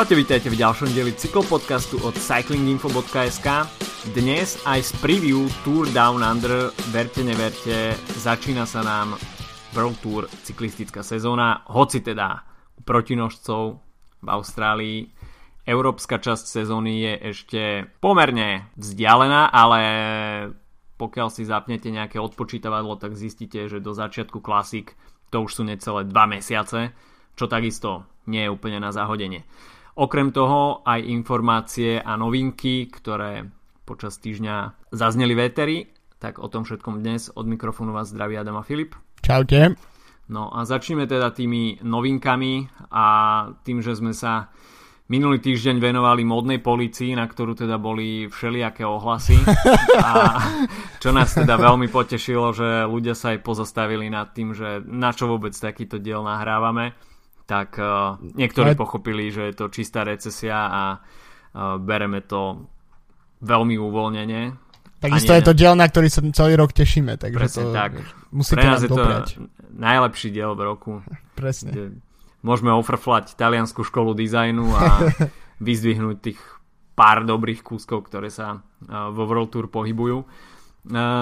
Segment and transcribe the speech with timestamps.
[0.00, 3.68] Čaute, vítajte v ďalšom dieli cyklopodcastu od cyclinginfo.sk.
[4.16, 9.20] Dnes aj z preview Tour Down Under, verte neverte, začína sa nám
[9.76, 13.76] World Tour cyklistická sezóna, hoci teda u protinožcov
[14.24, 15.04] v Austrálii
[15.68, 17.60] európska časť sezóny je ešte
[18.00, 19.80] pomerne vzdialená, ale
[20.96, 24.96] pokiaľ si zapnete nejaké odpočítavadlo, tak zistíte, že do začiatku klasik
[25.28, 26.96] to už sú necelé 2 mesiace,
[27.36, 29.44] čo takisto nie je úplne na zahodenie.
[30.00, 33.44] Okrem toho aj informácie a novinky, ktoré
[33.84, 38.64] počas týždňa zazneli véteri, tak o tom všetkom dnes od mikrofónu vás zdraví Adam a
[38.64, 38.96] Filip.
[39.20, 39.76] Čaute.
[40.32, 43.04] No a začneme teda tými novinkami a
[43.60, 44.48] tým, že sme sa
[45.12, 49.36] minulý týždeň venovali modnej policii, na ktorú teda boli všelijaké ohlasy
[50.00, 50.40] a
[50.96, 55.28] čo nás teda veľmi potešilo, že ľudia sa aj pozastavili nad tým, že na čo
[55.28, 57.09] vôbec takýto diel nahrávame
[57.50, 58.78] tak uh, niektorí Ale...
[58.78, 62.62] pochopili, že je to čistá recesia a uh, bereme to
[63.42, 64.54] veľmi uvoľnene.
[65.02, 67.90] Takisto je to diel, na ktorý sa celý rok tešíme, takže Presne to tak.
[68.30, 69.02] musíte Pre nás je to
[69.74, 70.90] najlepší diel v roku.
[71.40, 71.98] Presne.
[72.46, 75.10] Môžeme ofrflať taliansku školu dizajnu a
[75.66, 76.38] vyzdvihnúť tých
[76.94, 80.22] pár dobrých kúskov, ktoré sa uh, vo World Tour pohybujú.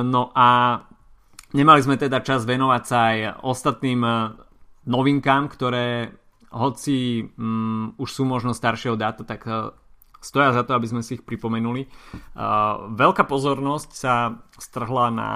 [0.06, 0.78] No a
[1.50, 4.06] nemali sme teda čas venovať sa aj ostatným
[4.86, 6.12] novinkám, ktoré
[6.52, 9.74] hoci um, už sú možno staršieho dáta, tak uh,
[10.22, 11.86] stoja za to, aby sme si ich pripomenuli.
[12.36, 15.30] Uh, veľká pozornosť sa strhla na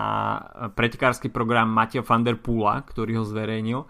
[0.73, 3.81] pretekársky program Mateo van der Poola, ktorý ho zverejnil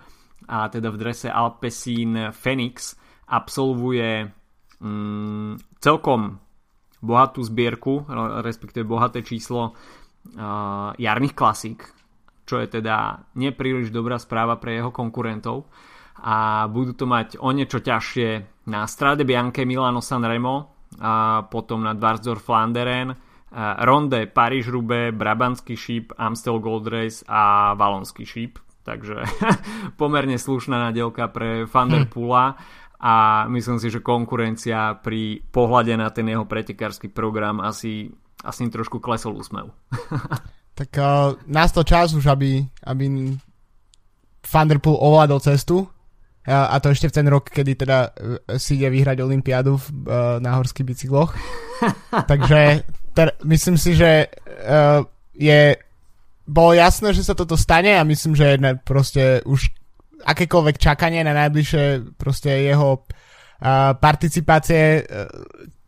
[0.49, 2.99] a teda v drese Alpecin Phoenix
[3.31, 4.27] absolvuje
[4.83, 6.43] um, celkom
[7.03, 8.07] bohatú zbierku,
[8.47, 11.83] respektíve bohaté číslo uh, jarných klasík,
[12.53, 15.73] čo je teda nepríliš dobrá správa pre jeho konkurentov
[16.21, 18.29] a budú to mať o niečo ťažšie
[18.69, 20.69] na Strade Bianche Milano Sanremo
[21.01, 23.17] a potom na Dvarsdorf Flanderen
[23.81, 29.25] Ronde Paríž Rube Brabantský šíp Amstel Gold Race a Valonský šíp takže
[30.01, 32.53] pomerne slušná nadielka pre Van der hm.
[33.03, 38.15] A myslím si, že konkurencia pri pohľade na ten jeho pretekársky program asi,
[38.47, 39.75] asi trošku klesol úsmev.
[40.83, 42.59] tak uh, nastal čas už, aby,
[42.91, 43.05] aby
[44.43, 45.87] Van der Poel ovládol cestu
[46.43, 49.87] a, a to ešte v ten rok, kedy teda uh, si ide vyhrať Olympiádu v,
[50.11, 51.31] uh, na horských bicykloch.
[52.31, 52.83] Takže
[53.15, 55.07] ter, myslím si, že uh,
[55.39, 55.79] je
[56.43, 59.71] bolo jasné, že sa toto stane a myslím, že ne, proste už
[60.27, 65.31] akékoľvek čakanie na najbližšie proste jeho uh, participácie uh,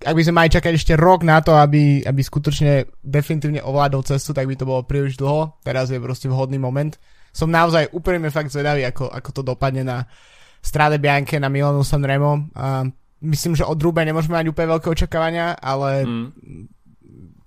[0.04, 4.36] ak by sme mali čakať ešte rok na to, aby, aby skutočne definitívne ovládol cestu,
[4.36, 5.56] tak by to bolo príliš dlho.
[5.64, 6.92] Teraz je proste vhodný moment.
[7.32, 10.04] Som naozaj úprimne fakt zvedavý, ako, ako to dopadne na
[10.60, 12.52] Strade Bianche, na Milanu Sanremo.
[12.54, 12.86] A
[13.24, 16.26] myslím, že od Rube nemôžeme mať úplne veľké očakávania, ale mm.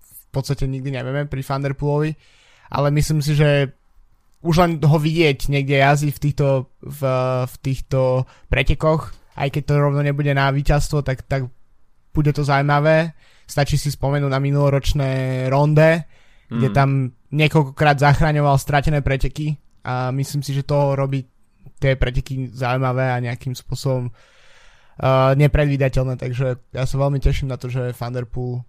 [0.02, 2.12] v podstate nikdy nevieme pri Thunderpoolovi.
[2.68, 3.72] Ale myslím si, že
[4.44, 6.48] už len ho vidieť niekde jazdí v týchto,
[6.84, 7.02] v,
[7.48, 11.50] v týchto pretekoch, aj keď to rovno nebude na víťazstvo, tak, tak
[12.18, 13.14] bude to zaujímavé.
[13.46, 15.10] Stačí si spomenúť na minuloročné
[15.54, 16.02] ronde,
[16.50, 16.58] mm.
[16.58, 19.54] kde tam niekoľkokrát zachraňoval stratené preteky
[19.86, 21.30] a myslím si, že to robí
[21.78, 27.70] tie preteky zaujímavé a nejakým spôsobom uh, nepredvídateľné, takže ja sa veľmi teším na to,
[27.70, 28.66] že Thunderpool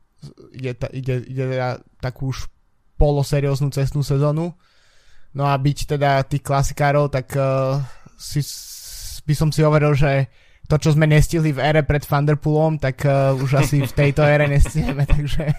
[0.53, 2.53] ide, ide, ide teda takú už
[3.01, 4.53] poloserióznu cestnú sezónu.
[5.33, 7.81] No a byť teda tých klasikárov, tak uh,
[8.19, 8.43] si,
[9.25, 10.29] by som si overil, že
[10.69, 14.45] to, čo sme nestihli v ére pred Thunderpoolom, tak uh, už asi v tejto ére
[14.45, 15.57] nestihneme, takže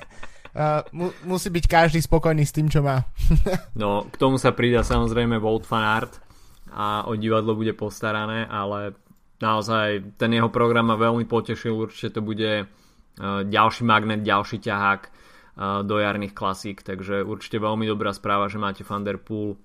[0.53, 3.02] uh, mu, musí byť každý spokojný s tým, čo má.
[3.81, 6.22] no, k tomu sa pridá samozrejme Volt Fanart
[6.70, 8.94] a o divadlo bude postarané, ale
[9.42, 15.02] naozaj ten jeho program ma veľmi potešil, určite to bude uh, ďalší magnet, ďalší ťahák
[15.09, 19.58] uh, do jarných klasík, takže určite veľmi dobrá správa, že máte Thunderpool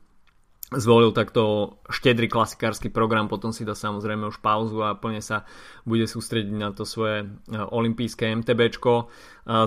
[0.72, 5.44] zvolil takto štedrý klasikársky program, potom si dá samozrejme už pauzu a plne sa
[5.84, 8.92] bude sústrediť na to svoje e, olympijské MTBčko.
[8.96, 9.04] E,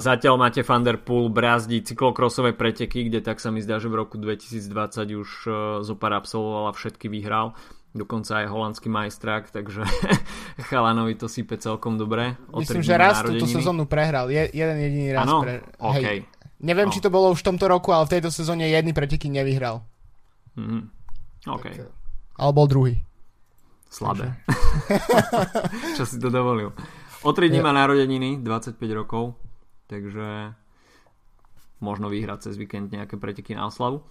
[0.01, 5.21] zatiaľ máte Thunderpool brázdi cyklokrosové preteky, kde tak sa mi zdá, že v roku 2020
[5.21, 5.49] už e,
[5.85, 7.53] zopár absolvoval a všetky vyhral
[7.97, 9.81] dokonca aj holandský majstrák, takže
[10.69, 12.37] Chalanovi to sype celkom dobre.
[12.53, 15.25] Myslím, že raz túto sezónu prehral, je, jeden jediný raz.
[15.25, 15.41] Ano?
[15.41, 15.55] Pre...
[15.81, 16.03] Okay.
[16.05, 16.19] Hej.
[16.61, 16.93] Neviem, no.
[16.93, 19.81] či to bolo už v tomto roku, ale v tejto sezóne jedný preteky nevyhral.
[20.57, 20.81] Mm-hmm.
[21.53, 21.65] OK.
[21.69, 22.95] Tak, eh, ale bol druhý.
[23.87, 24.35] Slabé.
[25.97, 26.75] Čo si to dovolil.
[27.23, 29.39] O 3 dní má narodeniny, 25 rokov,
[29.87, 30.53] takže
[31.79, 34.03] možno vyhrať cez víkend nejaké preteky na oslavu.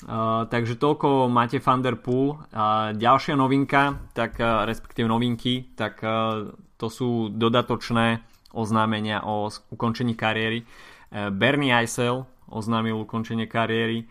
[0.00, 2.40] Uh, takže toľko máte Thunderpool.
[2.50, 6.48] Uh, ďalšia novinka, tak uh, respektíve novinky, tak uh,
[6.80, 8.24] to sú dodatočné
[8.56, 10.66] oznámenia o ukončení kariéry.
[11.10, 14.10] Bernie Eisel oznámil ukončenie kariéry,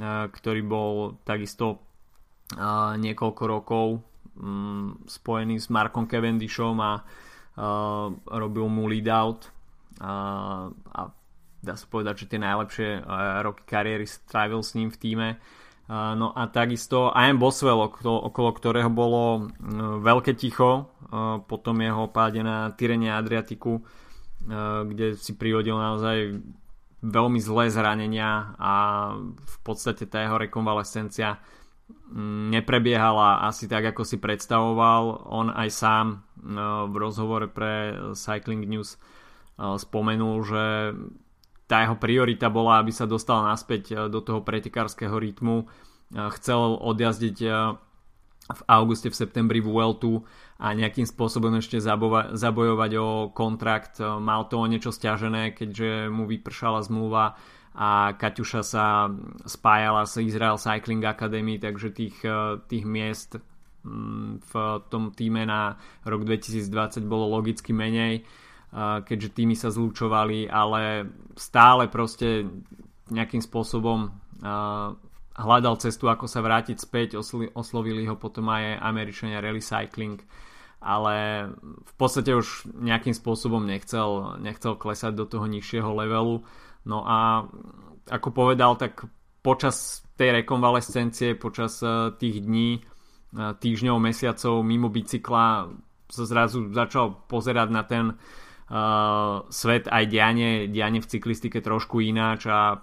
[0.00, 1.80] ktorý bol takisto
[3.00, 3.86] niekoľko rokov
[4.38, 7.02] mm, spojený s Markom Cavendishom a
[8.28, 9.48] robil mu lead out
[9.96, 11.02] a
[11.64, 12.88] dá sa povedať, že tie najlepšie
[13.40, 15.28] roky kariéry strávil s ním v týme.
[15.88, 19.48] No a takisto Ian Boswell, okolo ktorého bolo
[20.04, 20.92] veľké ticho
[21.48, 23.80] po tom jeho páde na Tyrene Adriatiku,
[24.84, 26.44] kde si prihodil naozaj
[27.06, 28.74] veľmi zlé zranenia a
[29.30, 31.38] v podstate tá jeho rekonvalescencia
[32.50, 35.30] neprebiehala asi tak, ako si predstavoval.
[35.30, 36.06] On aj sám
[36.90, 38.98] v rozhovore pre Cycling News
[39.56, 40.64] spomenul, že
[41.66, 45.56] tá jeho priorita bola, aby sa dostal naspäť e, do toho pretekárskeho rytmu.
[45.62, 45.66] E,
[46.38, 47.48] chcel odjazdiť e,
[48.46, 50.22] v auguste, v septembri Vueltu
[50.56, 51.76] a nejakým spôsobom ešte
[52.32, 54.00] zabojovať o kontrakt.
[54.00, 57.36] Mal to o niečo stiažené, keďže mu vypršala zmluva
[57.76, 59.12] a Kaťuša sa
[59.44, 62.16] spájala s Israel Cycling Academy, takže tých,
[62.72, 63.36] tých miest
[63.84, 64.52] mm, v
[64.88, 65.76] tom týme na
[66.08, 68.24] rok 2020 bolo logicky menej
[68.76, 71.08] keďže týmy sa zlúčovali, ale
[71.38, 72.44] stále proste
[73.08, 74.10] nejakým spôsobom
[75.36, 77.20] hľadal cestu, ako sa vrátiť späť,
[77.52, 80.20] oslovili ho potom aj Američania Rally Cycling,
[80.80, 86.44] ale v podstate už nejakým spôsobom nechcel, nechcel klesať do toho nižšieho levelu.
[86.88, 87.48] No a
[88.08, 89.04] ako povedal, tak
[89.44, 92.80] počas tej rekonvalescencie, počas e, tých dní, e,
[93.36, 95.70] týždňov, mesiacov mimo bicykla
[96.10, 102.46] sa zrazu začal pozerať na ten uh, svet aj dianie, dianie v cyklistike trošku ináč
[102.46, 102.78] a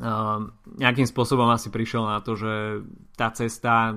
[0.00, 0.42] uh,
[0.78, 2.82] nejakým spôsobom asi prišiel na to, že
[3.14, 3.94] tá cesta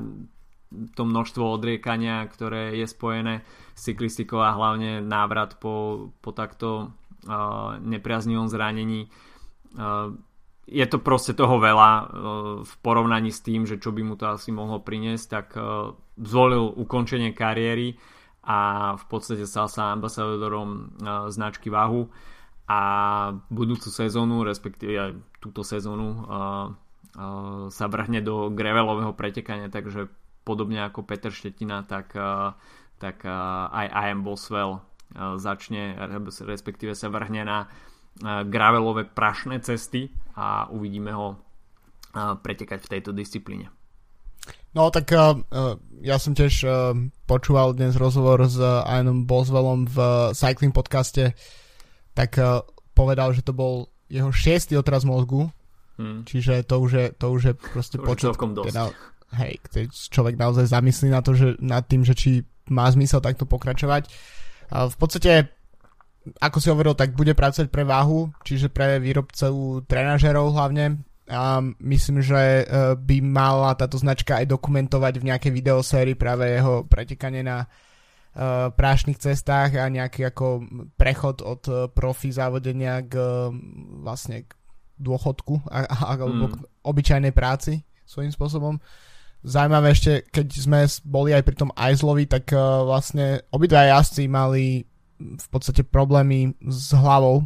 [0.93, 3.41] to množstvo odriekania, ktoré je spojené
[3.73, 6.93] s cyklistikou a hlavne návrat po, po takto
[7.25, 9.09] uh, nepriaznivom zranení
[9.75, 10.13] uh,
[10.69, 11.91] je to proste toho veľa
[12.61, 15.57] v porovnaní s tým, že čo by mu to asi mohlo priniesť, tak
[16.13, 17.97] zvolil ukončenie kariéry
[18.45, 21.01] a v podstate stal sa ambasadorom
[21.33, 22.05] značky Vahu
[22.69, 22.79] a
[23.49, 25.11] budúcu sezónu, respektíve aj
[25.41, 30.05] túto sezónu uh, uh, sa vrhne do grevelového pretekania, takže
[30.45, 32.53] podobne ako Peter Štetina, tak, uh,
[33.01, 35.97] tak uh, aj IM Boswell uh, začne,
[36.45, 43.11] respektíve sa vrhne na uh, gravelové prašné cesty a uvidíme ho uh, pretekať v tejto
[43.17, 43.73] disciplíne.
[44.77, 45.41] No tak uh,
[46.05, 46.93] ja som tiež uh,
[47.25, 51.33] počúval dnes rozhovor s uh, Ianom Boswellom v uh, Cycling podcaste,
[52.19, 52.59] tak uh,
[52.91, 55.47] povedal, že to bol jeho šiestý otraz mozgu,
[55.95, 56.27] hmm.
[56.27, 58.91] čiže to už je, to už je proste to počet, teda,
[59.39, 59.55] hej,
[60.11, 64.11] človek naozaj zamyslí na to, že nad tým, že či má zmysel takto pokračovať.
[64.67, 65.31] Uh, v podstate
[66.43, 70.99] ako si hovoril, tak bude pracovať pre váhu, čiže pre výrobcov trenažerov hlavne,
[71.29, 72.63] a myslím, že e,
[72.97, 77.69] by mala táto značka aj dokumentovať v nejakej videosérii práve jeho pretekanie na
[78.77, 80.63] prášnych cestách a nejaký ako
[80.95, 83.49] prechod od uh, profi závodenia k uh,
[84.05, 84.53] vlastne k
[85.01, 86.51] dôchodku a, a, alebo mm.
[86.53, 88.77] k obyčajnej práci svojím spôsobom.
[89.41, 94.85] Zaujímavé ešte, keď sme boli aj pri tom Aizlovi, tak uh, vlastne obidva jazdci mali
[95.19, 97.43] v podstate problémy s hlavou.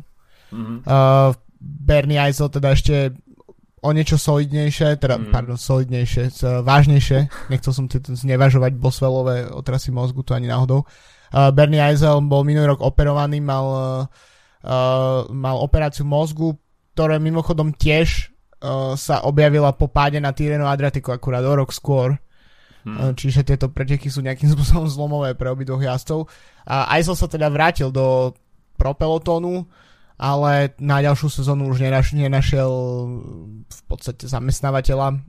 [0.54, 0.86] Mm-hmm.
[0.86, 3.16] Uh, Bernie Eisel teda ešte
[3.84, 5.32] o niečo solidnejšie, teda, mm.
[5.36, 6.32] pardon, solidnejšie,
[6.64, 10.88] vážnejšie, nechcel som znevažovať Boswellové otrasy mozgu, to ani náhodou.
[11.34, 13.66] Uh, Bernie Eisel bol minulý rok operovaný, mal,
[14.64, 16.56] uh, mal operáciu mozgu,
[16.96, 18.32] ktoré mimochodom tiež
[18.64, 22.16] uh, sa objavila po páde na Tireno Adriatiku akurát o rok skôr.
[22.84, 23.16] Hmm.
[23.16, 26.28] Čiže tieto preteky sú nejakým spôsobom zlomové pre obidvoch jazdcov.
[26.68, 28.36] A Eisel sa teda vrátil do
[28.76, 29.66] propelotónu,
[30.24, 32.72] ale na ďalšiu sezónu už nenaš, nenašiel
[33.68, 35.20] v podstate zamestnávateľa,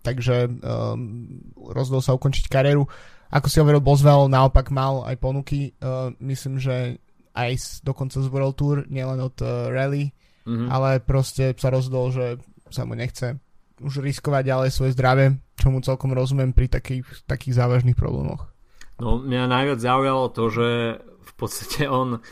[0.00, 2.88] takže um, rozhodol sa ukončiť kariéru.
[3.28, 6.96] Ako si hovoril, Boswell naopak mal aj ponuky, uh, myslím, že
[7.36, 10.16] aj dokonca z World Tour, nielen od uh, Rally,
[10.48, 10.68] mm-hmm.
[10.72, 12.40] ale proste sa rozhodol, že
[12.72, 13.36] sa mu nechce
[13.84, 18.48] už riskovať ďalej svoje zdravie, čo mu celkom rozumiem pri takých, takých závažných problémoch.
[18.96, 20.68] No, mňa najviac zaujalo to, že
[21.04, 22.24] v podstate on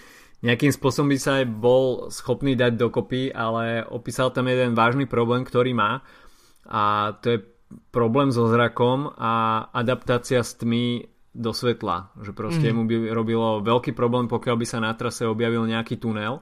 [0.45, 5.45] nejakým spôsobom by sa aj bol schopný dať dokopy, ale opísal tam jeden vážny problém,
[5.45, 6.05] ktorý má
[6.67, 7.39] a to je
[7.91, 12.15] problém so zrakom a adaptácia s tmy do svetla.
[12.21, 12.75] Že proste mm.
[12.75, 16.41] mu by robilo veľký problém, pokiaľ by sa na trase objavil nejaký tunel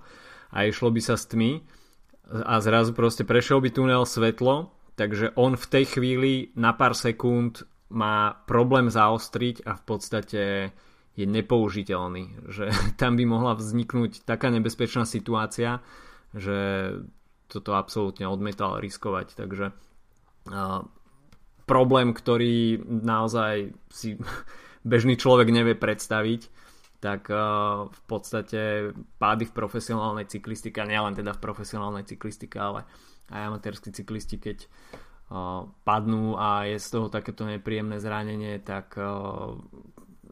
[0.54, 1.62] a išlo by sa s tmy
[2.30, 7.66] a zrazu proste prešiel by tunel svetlo, takže on v tej chvíli na pár sekúnd
[7.92, 10.42] má problém zaostriť a v podstate
[11.14, 15.83] je nepoužiteľný, že tam by mohla vzniknúť taká nebezpečná situácia,
[16.35, 16.90] že
[17.47, 19.71] toto absolútne odmetal riskovať, takže
[21.64, 24.18] problém, ktorý naozaj si
[24.90, 26.50] bežný človek nevie predstaviť,
[27.00, 27.28] tak
[27.85, 32.88] v podstate pády v profesionálnej cyklistike, nielen teda v profesionálnej cyklistike, ale
[33.28, 34.64] aj amatérskí cyklisti, keď
[35.85, 38.97] padnú a je z toho takéto nepríjemné zranenie, tak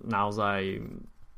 [0.04, 0.82] naozaj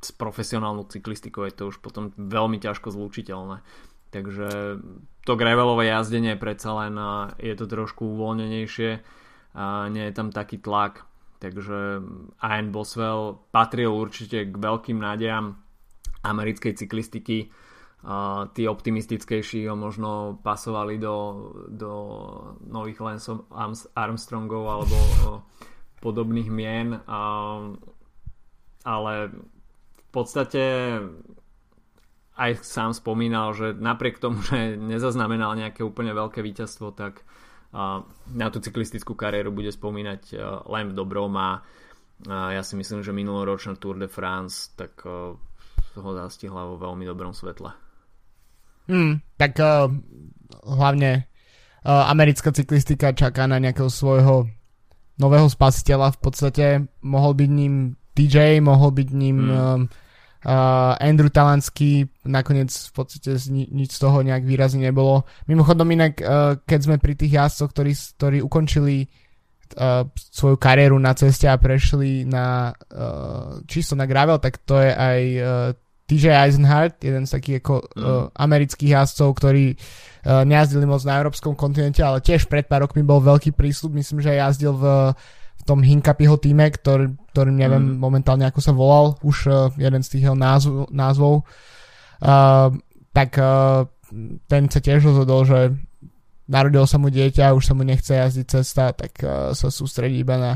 [0.05, 3.65] s profesionálnou cyklistikou je to už potom veľmi ťažko zlučiteľné.
[4.13, 4.79] Takže
[5.27, 6.95] to gravelové jazdenie predsa len
[7.41, 9.01] je to trošku uvoľnenejšie
[9.55, 11.09] a nie je tam taký tlak
[11.45, 12.01] takže
[12.41, 15.61] Ian Boswell patril určite k veľkým nádejam
[16.25, 17.53] americkej cyklistiky.
[18.05, 21.93] Uh, tí optimistickejší ho možno pasovali do, do
[22.69, 23.33] nových Lance
[23.97, 24.97] Armstrongov alebo
[26.05, 27.01] podobných mien.
[27.09, 27.77] Uh,
[28.85, 29.33] ale
[29.97, 30.63] v podstate
[32.39, 37.25] aj sám spomínal, že napriek tomu, že nezaznamenal nejaké úplne veľké víťazstvo, tak
[38.31, 40.39] na tú cyklistickú kariéru bude spomínať
[40.71, 41.67] len v dobrom a
[42.31, 47.71] ja si myslím, že minuloročná Tour de France tak ho zastihla vo veľmi dobrom svetle.
[48.91, 49.89] Hmm, tak uh,
[50.67, 54.51] hlavne uh, americká cyklistika čaká na nejakého svojho
[55.17, 56.67] nového spasiteľa v podstate.
[57.01, 57.75] Mohol byť ním
[58.15, 59.53] DJ, mohol byť ním hmm.
[59.53, 60.03] uh,
[60.45, 65.25] Uh, Andrew Talanský nakoniec v podstate ni- nič z toho nejak výrazne nebolo.
[65.49, 69.09] Mimochodom inak, uh, keď sme pri tých jazdcoch, ktorí, ktorí ukončili
[69.81, 74.93] uh, svoju kariéru na ceste a prešli na uh, čisto na gravel, tak to je
[74.93, 75.49] aj uh,
[76.13, 78.05] TJ Eisenhardt, jeden z takých ako mm.
[78.05, 83.01] uh, amerických jazdcov, ktorí uh, nejazdili moc na európskom kontinente, ale tiež pred pár rokmi
[83.01, 84.87] bol veľký prísľub, myslím, že jazdil v
[85.65, 87.99] tom Hinkapyho týme, ktorý, ktorý neviem mm.
[87.99, 91.43] momentálne ako sa volal, už uh, jeden z tých jeho názv, názvov,
[92.23, 92.71] uh,
[93.11, 93.91] tak uh,
[94.47, 95.75] ten sa tiež rozhodol, že
[96.47, 100.39] narodil sa mu dieťa, už sa mu nechce jazdiť cesta, tak uh, sa sústredí iba
[100.39, 100.53] na,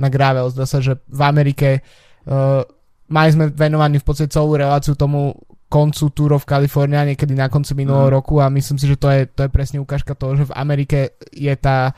[0.00, 0.48] na gravel.
[0.48, 1.84] Zdá sa, že v Amerike
[2.24, 2.64] uh,
[3.12, 5.36] mali sme venovaný v podstate celú reláciu tomu
[5.68, 8.16] koncu Tour of California niekedy na konci minulého mm.
[8.16, 11.20] roku a myslím si, že to je, to je presne ukážka toho, že v Amerike
[11.28, 11.92] je tá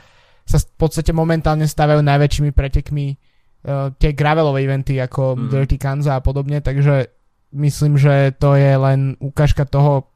[0.47, 3.18] sa v podstate momentálne stavajú najväčšími pretekmi
[3.99, 5.49] tie gravelové eventy ako mm.
[5.50, 7.11] Dirty Kanza a podobne, takže
[7.50, 10.06] myslím, že to je len ukážka toho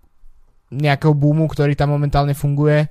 [0.71, 2.87] nejakého boomu, ktorý tam momentálne funguje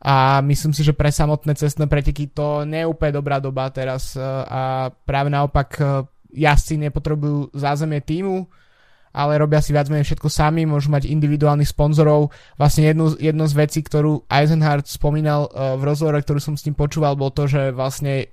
[0.00, 4.16] a myslím si, že pre samotné cestné preteky to nie je úplne dobrá doba teraz
[4.16, 4.62] uh, a
[5.04, 8.48] práve naopak uh, jazdci nepotrebujú zázemie týmu,
[9.10, 12.30] ale robia si viac menej všetko sami, môžu mať individuálnych sponzorov.
[12.54, 16.78] Vlastne jednu, jednu z vecí, ktorú Eisenhardt spomínal uh, v rozhovore, ktorú som s ním
[16.78, 18.30] počúval, bol to, že vlastne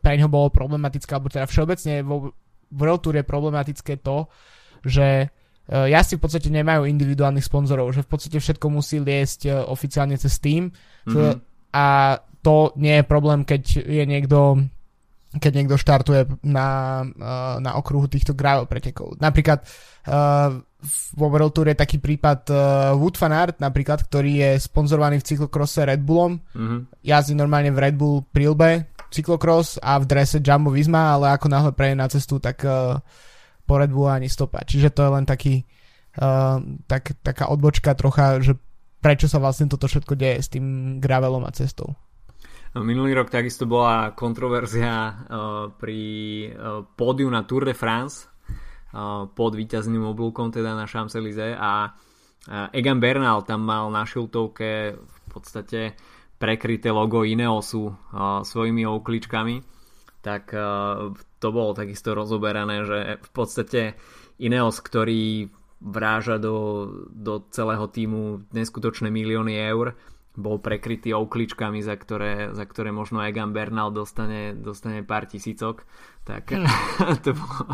[0.00, 2.32] pre neho bolo problematické, alebo teda všeobecne vo
[2.72, 4.32] World Tour je problematické to,
[4.80, 9.52] že uh, jazdci v podstate nemajú individuálnych sponzorov, že v podstate všetko musí liesť uh,
[9.68, 11.32] oficiálne cez tým mm-hmm.
[11.76, 11.86] a
[12.44, 14.68] to nie je problém, keď je niekto
[15.34, 19.18] keď niekto štartuje na, uh, na okruhu týchto gravel pretekov.
[19.18, 19.66] Napríklad
[20.06, 20.62] uh,
[21.16, 22.56] vo World Tour je taký prípad uh,
[22.94, 26.38] Wood van Aert, napríklad, ktorý je sponzorovaný v cyklokrose Red Bullom.
[26.54, 26.80] Mm-hmm.
[27.02, 31.70] Jazdí normálne v Red Bull Prilbe cyklokros a v drese Jumbo Visma, ale ako náhle
[31.70, 32.98] prejde na cestu, tak uh,
[33.64, 34.62] po Red Bull ani stopa.
[34.62, 35.62] Čiže to je len taký
[36.18, 38.58] uh, tak, taká odbočka trocha, že
[38.98, 41.94] prečo sa vlastne toto všetko deje s tým gravelom a cestou.
[42.74, 45.14] No, minulý rok takisto bola kontroverzia
[45.78, 46.02] pri
[46.98, 48.26] pódiu na Tour de France
[49.30, 51.94] pod víťazným oblúkom teda na Champs-Élysées a
[52.74, 55.94] Egan Bernal tam mal na šiltovke v podstate
[56.34, 57.94] prekryté logo Ineosu
[58.42, 59.62] svojimi okličkami.
[60.18, 60.50] Tak
[61.38, 63.94] to bolo takisto rozoberané, že v podstate
[64.42, 65.46] Ineos, ktorý
[65.78, 69.94] vráža do, do celého týmu neskutočné milióny eur,
[70.34, 75.86] bol prekrytý okličkami, za ktoré, za ktoré možno Egan Bernal dostane, dostane pár tisícok,
[76.26, 76.66] tak hm.
[77.24, 77.64] to, bolo,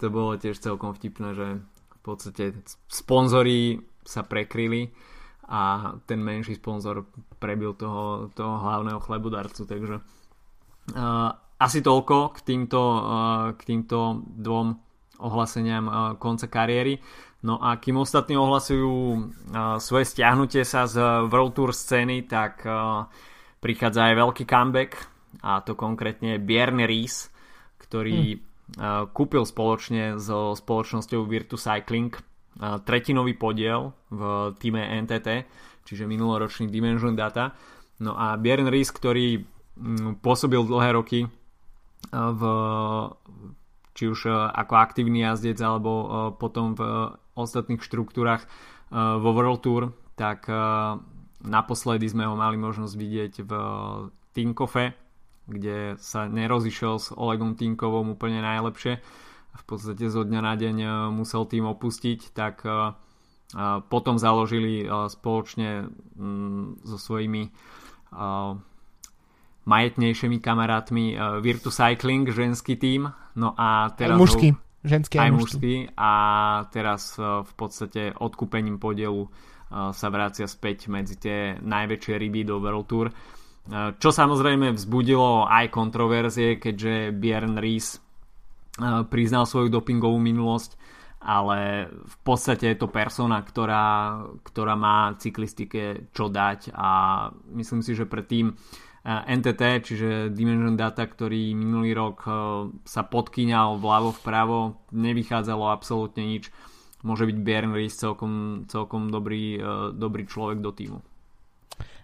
[0.00, 2.56] to bolo tiež celkom vtipné, že v podstate
[2.88, 4.88] sponzori sa prekryli
[5.50, 7.04] a ten menší sponzor
[7.36, 11.30] prebil toho, toho hlavného chlebodarcu, takže uh,
[11.60, 14.78] asi toľko k týmto, uh, k týmto dvom
[15.20, 16.96] ohlaseniam uh, konca kariéry.
[17.40, 18.92] No a kým ostatní ohlasujú
[19.80, 22.60] svoje stiahnutie sa z World Tour scény, tak
[23.64, 24.92] prichádza aj veľký comeback
[25.40, 27.32] a to konkrétne Björn Ries,
[27.80, 29.12] ktorý hmm.
[29.16, 32.12] kúpil spoločne so spoločnosťou Virtu Cycling
[32.60, 35.48] tretinový podiel v týme NTT,
[35.88, 37.56] čiže minuloročný Dimension Data.
[38.04, 39.48] No a Björn Ries, ktorý
[40.20, 41.20] pôsobil dlhé roky
[42.12, 42.42] v
[43.90, 45.90] či už ako aktívny jazdec alebo
[46.36, 48.44] potom v ostatných štruktúrach
[48.92, 49.82] vo World Tour,
[50.18, 50.50] tak
[51.40, 53.52] naposledy sme ho mali možnosť vidieť v
[54.36, 54.92] Tinkofe,
[55.50, 59.02] kde sa nerozišiel s Olegom Tinkovom úplne najlepšie.
[59.50, 60.76] V podstate zo dňa na deň
[61.10, 62.62] musel tým opustiť, tak
[63.90, 67.50] potom založili spoločne mm, so svojimi
[69.66, 73.10] majetnejšími kamarátmi Virtu Cycling, ženský tím.
[73.34, 74.48] No a teraz aj mužský.
[74.80, 75.74] Ženský aj, aj mužský.
[75.96, 76.12] A
[76.72, 79.28] teraz v podstate odkúpením podielu
[79.70, 83.06] sa vracia späť medzi tie najväčšie ryby do World Tour.
[83.70, 88.00] Čo samozrejme vzbudilo aj kontroverzie, keďže Björn Ries
[89.12, 90.80] priznal svoju dopingovú minulosť
[91.20, 97.92] ale v podstate je to persona, ktorá, ktorá má cyklistike čo dať a myslím si,
[97.92, 98.56] že predtým eh,
[99.04, 102.34] NTT, čiže Dimension Data, ktorý minulý rok eh,
[102.84, 104.58] sa podkýňal vľavo vpravo,
[104.92, 106.52] nevychádzalo absolútne nič.
[107.00, 109.64] Môže byť Björn Ries celkom, celkom dobrý, eh,
[109.96, 111.00] dobrý človek do týmu.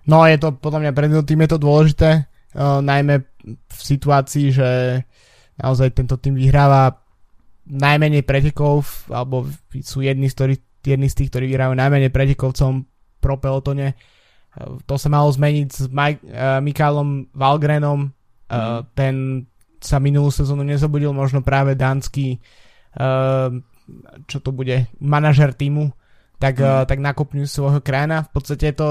[0.07, 2.11] No je to podľa mňa pre tým je to dôležité,
[2.55, 5.03] uh, najmä v situácii, že
[5.59, 7.03] naozaj tento tým vyhráva
[7.67, 9.51] najmenej pretekov, alebo
[9.83, 10.55] sú jedni z, ktorý,
[10.87, 12.79] jedni z tých, ktorí vyhrajú najmenej pretekov v celom
[13.19, 13.99] pro pelotone.
[14.59, 18.09] To sa malo zmeniť s Mike, uh, Mikálom Valgrenom.
[18.49, 18.81] Uh, mm.
[18.97, 19.15] Ten
[19.83, 22.41] sa minulú sezónu nezobudil, možno práve dánsky
[22.97, 23.53] uh,
[24.27, 25.95] čo to bude, manažer týmu,
[26.43, 26.65] tak, mm.
[26.67, 28.27] uh, tak nakopňujú svojho krajina.
[28.27, 28.89] V podstate je to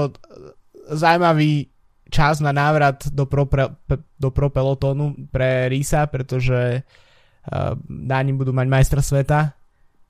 [0.90, 1.68] zaujímavý
[2.06, 3.74] čas na návrat do pro, pre,
[4.16, 9.52] do pro pelotónu pre Risa, pretože uh, dáni budú mať majstra sveta,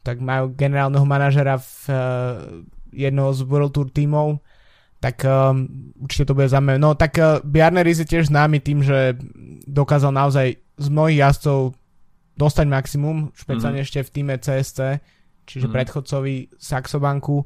[0.04, 1.96] tak majú generálneho manažera v uh,
[2.94, 4.38] jednoho z World Tour tímov,
[5.00, 5.68] tak um,
[6.00, 6.80] určite to bude zaujímavé.
[6.80, 9.16] No tak uh, Bjarne Ries je tiež známy tým, že
[9.68, 11.76] dokázal naozaj z mnohých jazdcov
[12.36, 13.88] dostať maximum, špeciálne mm-hmm.
[13.88, 15.00] ešte v týme CSC,
[15.48, 15.76] čiže mm-hmm.
[15.76, 17.44] predchodcovi Saxobanku.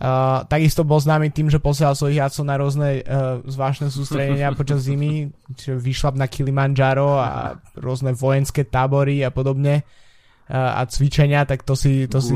[0.00, 4.86] Uh, takisto bol známy tým, že posielal svojich jacov na rôzne uh, zvláštne sústredenia počas
[4.86, 11.66] zimy, čiže vyšlap na Kilimanjaro a rôzne vojenské tábory a podobne uh, a cvičenia, tak
[11.66, 12.06] to si...
[12.06, 12.32] To si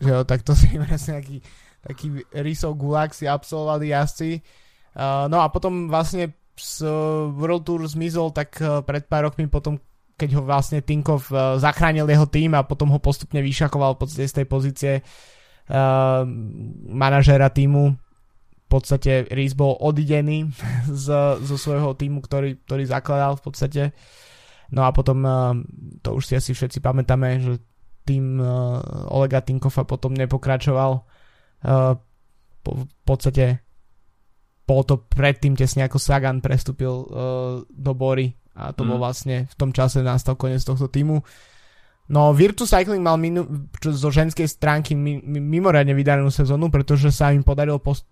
[0.00, 1.36] že jo, tak to si presne nejaký
[1.80, 4.44] taký rysov gulag si absolvovali jazdci.
[5.30, 6.84] No a potom vlastne z
[7.32, 9.80] World Tour zmizol tak uh, pred pár rokmi potom
[10.20, 14.34] keď ho vlastne Tinkov uh, zachránil jeho tým a potom ho postupne vyšakoval podstate z
[14.36, 16.22] tej pozície uh,
[16.92, 20.52] manažéra týmu v podstate Reese bol odidený
[20.86, 21.06] z,
[21.40, 23.82] zo svojho týmu, ktorý, ktorý zakladal v podstate.
[24.70, 25.26] No a potom,
[25.98, 27.58] to už si asi všetci pamätáme, že
[28.06, 28.38] tým
[29.10, 31.02] Olega Tinkova potom nepokračoval.
[31.60, 31.96] Uh,
[32.64, 33.60] po, v podstate
[34.64, 37.06] bolo to predtým tesne ako Sagan prestúpil uh,
[37.66, 38.88] do Bory a to mm.
[38.94, 39.02] bol mhm.
[39.02, 41.22] vlastne v tom čase nastal koniec tohto týmu.
[42.10, 43.46] No Virtu Cycling mal minu,
[43.78, 48.02] čo, zo ženskej stránky mi, mi, mimoriadne vydanú sezónu, pretože sa im podarilo post,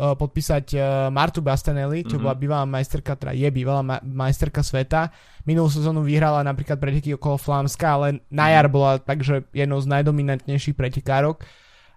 [0.00, 2.24] uh, podpísať uh, Martu Bastanelli, čo mm-hmm.
[2.24, 5.12] bola bývalá majsterka, teda je bývalá ma- majsterka sveta.
[5.44, 10.72] Minulú sezónu vyhrala napríklad preteky okolo Flámska, ale na jar bola takže jednou z najdominantnejších
[10.72, 11.44] pretekárok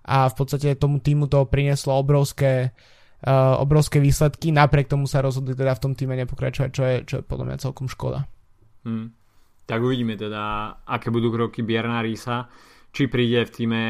[0.05, 2.71] a v podstate tomu týmu to prinieslo obrovské
[3.25, 7.15] uh, obrovské výsledky, napriek tomu sa rozhodli teda v tom týme nepokračovať, čo je, čo
[7.19, 8.27] je podľa mňa celkom škoda.
[8.87, 9.19] Mm
[9.69, 12.49] tak uvidíme teda, aké budú kroky Bierna Rísa,
[12.89, 13.81] či príde v týme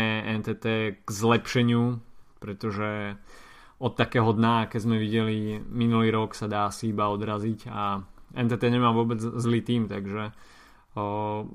[0.44, 0.66] NTT
[1.00, 2.04] k zlepšeniu,
[2.44, 3.16] pretože
[3.80, 8.04] od takého dna, aké sme videli minulý rok, sa dá asi iba odraziť a
[8.36, 10.36] NTT nemá vôbec zlý tým, takže
[11.00, 11.48] o,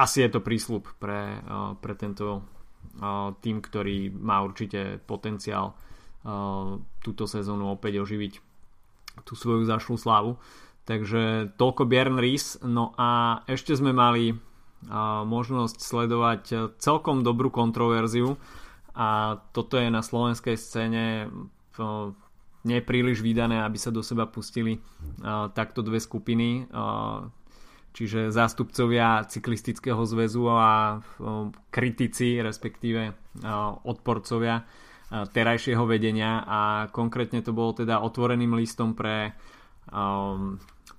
[0.00, 2.48] asi je to prísľub pre, o, pre tento
[3.40, 5.78] tým, ktorý má určite potenciál
[7.00, 8.32] túto sezónu opäť oživiť
[9.22, 10.36] tú svoju zašlú slávu.
[10.88, 12.58] Takže toľko Björn Ries.
[12.64, 14.34] No a ešte sme mali
[15.24, 16.42] možnosť sledovať
[16.78, 18.38] celkom dobrú kontroverziu
[18.94, 21.30] a toto je na slovenskej scéne
[22.66, 24.82] nepríliš vydané, aby sa do seba pustili
[25.54, 26.66] takto dve skupiny.
[27.98, 31.02] Čiže zástupcovia cyklistického zväzu a
[31.74, 33.10] kritici, respektíve
[33.82, 34.62] odporcovia
[35.10, 36.60] terajšieho vedenia a
[36.94, 39.34] konkrétne to bolo teda otvoreným listom pre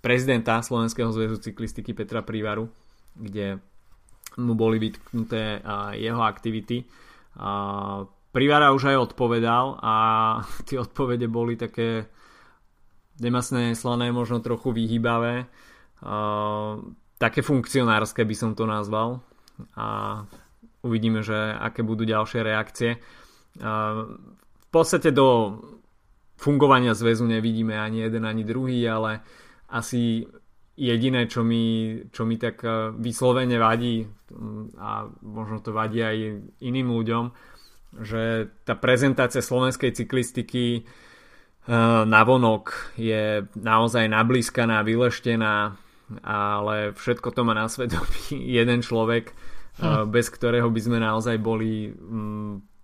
[0.04, 2.68] prezidenta Slovenského zväzu cyklistiky Petra Prívaru,
[3.16, 3.64] kde
[4.36, 5.64] mu boli vytknuté
[5.96, 6.84] jeho aktivity.
[8.36, 9.96] Privara už aj odpovedal a
[10.68, 12.12] tie odpovede boli také
[13.24, 15.48] nemasné, slané, možno trochu vyhýbavé.
[17.20, 19.20] Také funkcionárske by som to nazval.
[19.76, 20.24] A
[20.84, 22.92] uvidíme, že aké budú ďalšie reakcie.
[23.60, 25.60] V podstate do
[26.40, 29.20] fungovania zväzu nevidíme ani jeden, ani druhý, ale
[29.68, 30.24] asi
[30.80, 32.64] jediné, čo mi, čo mi tak
[32.96, 34.08] vyslovene vadí
[34.80, 36.18] a možno to vadí aj
[36.64, 37.24] iným ľuďom,
[38.00, 40.88] že tá prezentácia slovenskej cyklistiky
[42.08, 45.76] na vonok je naozaj nablískaná, vyleštená,
[46.24, 49.34] ale všetko to má na svedomí jeden človek,
[49.80, 50.10] hm.
[50.10, 51.94] bez ktorého by sme naozaj boli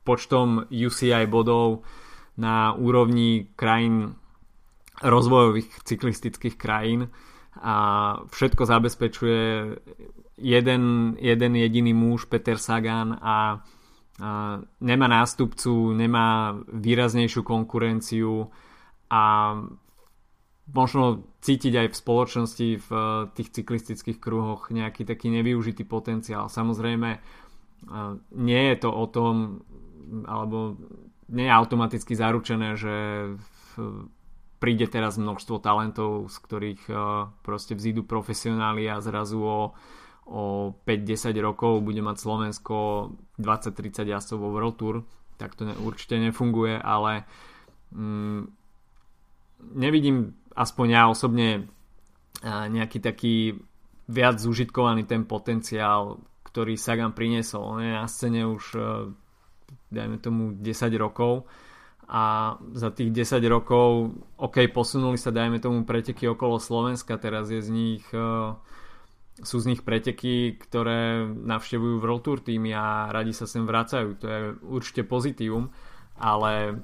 [0.06, 1.82] počtom UCI bodov
[2.38, 4.14] na úrovni krajín
[5.02, 7.10] rozvojových cyklistických krajín
[7.60, 7.76] a
[8.32, 9.44] všetko zabezpečuje
[10.38, 13.38] jeden, jeden jediný muž Peter Sagan a, a
[14.84, 18.52] nemá nástupcu, nemá výraznejšiu konkurenciu
[19.10, 19.56] a
[20.72, 22.90] možno cítiť aj v spoločnosti v
[23.38, 26.50] tých cyklistických kruhoch nejaký taký nevyužitý potenciál.
[26.50, 27.22] Samozrejme
[28.34, 29.62] nie je to o tom,
[30.26, 30.82] alebo
[31.30, 32.94] nie je automaticky zaručené, že
[34.58, 39.76] príde teraz množstvo talentov, z ktorých uh, proste vzídu profesionáli a zrazu o,
[40.26, 40.44] o
[40.88, 42.76] 5-10 rokov bude mať Slovensko
[43.38, 44.96] 20-30 jazdcov vo World Tour.
[45.36, 47.28] Tak to ne, určite nefunguje, ale
[47.92, 48.48] um,
[49.76, 51.68] nevidím aspoň ja osobne
[52.42, 53.60] uh, nejaký taký
[54.08, 57.62] viac zužitkovaný ten potenciál, ktorý Sagan priniesol.
[57.62, 59.12] On je na scéne už uh,
[59.92, 60.64] dajme tomu 10
[60.98, 61.46] rokov
[62.06, 67.62] a za tých 10 rokov ok, posunuli sa dajme tomu preteky okolo Slovenska, teraz je
[67.66, 68.54] z nich uh,
[69.42, 74.26] sú z nich preteky, ktoré navštevujú World Tour týmy a radi sa sem vracajú, to
[74.32, 75.68] je určite pozitívum,
[76.16, 76.80] ale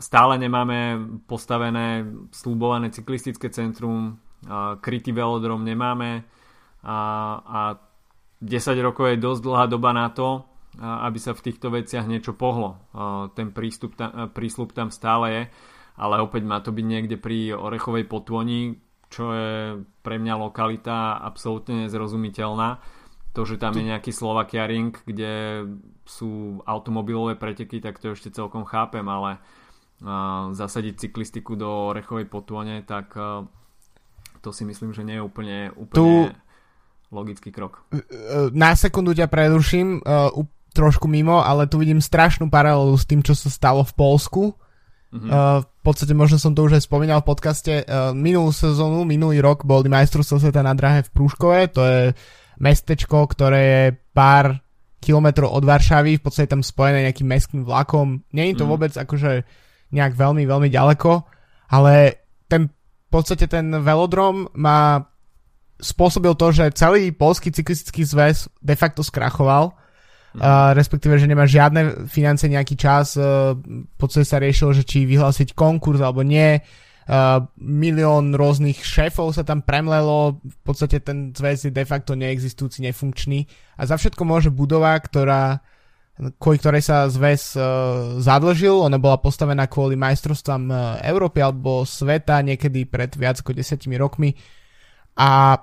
[0.00, 4.16] stále nemáme postavené slúbované cyklistické centrum,
[4.48, 6.24] uh, krytý velodrom nemáme
[6.80, 6.98] a,
[7.44, 7.60] a
[8.40, 10.48] 10 rokov je dosť dlhá doba na to,
[10.80, 12.80] aby sa v týchto veciach niečo pohlo.
[13.36, 15.42] Ten prístup tam, prísľub tam stále je,
[16.00, 19.52] ale opäť má to byť niekde pri Orechovej potvoni, čo je
[20.00, 22.80] pre mňa lokalita absolútne nezrozumiteľná.
[23.36, 25.66] To, že tam je nejaký Slovakia Ring, kde
[26.02, 29.38] sú automobilové preteky, tak to ešte celkom chápem, ale
[30.56, 33.12] zasadiť cyklistiku do Orechovej potvone, tak
[34.40, 36.06] to si myslím, že nie je úplne, úplne tu
[37.12, 37.84] logický krok.
[38.56, 40.00] Na sekundu ťa preruším
[40.70, 44.42] trošku mimo, ale tu vidím strašnú paralelu s tým, čo sa stalo v Polsku.
[45.10, 45.26] Mm-hmm.
[45.26, 47.82] Uh, v podstate možno som to už aj spomínal v podcaste.
[47.82, 51.74] Uh, minulú sezónu, minulý rok boli majstrovstvo sveta na drahe v Prúškove.
[51.74, 52.00] To je
[52.62, 53.84] mestečko, ktoré je
[54.14, 54.62] pár
[55.02, 58.22] kilometrov od Varšavy, v podstate tam spojené nejakým mestským vlakom.
[58.30, 58.70] Je to mm.
[58.70, 59.42] vôbec akože
[59.90, 61.12] nejak veľmi, veľmi ďaleko,
[61.70, 65.06] ale ten, v podstate ten velodrom má
[65.80, 69.74] spôsobil to, že celý polský cyklistický zväz de facto skrachoval
[70.36, 75.08] uh, respektíve, že nemá žiadne financie nejaký čas, uh, v podstate sa riešilo, že či
[75.08, 81.66] vyhlásiť konkurs alebo nie, uh, milión rôznych šéfov sa tam premlelo, v podstate ten zväz
[81.66, 83.48] je de facto neexistujúci, nefunkčný.
[83.80, 85.64] A za všetko môže budova, ktorá
[86.36, 92.44] kvôli ktorej sa zväz uh, zadlžil, ona bola postavená kvôli majstrovstvám uh, Európy alebo sveta
[92.44, 94.36] niekedy pred viac ako desiatimi rokmi
[95.16, 95.56] a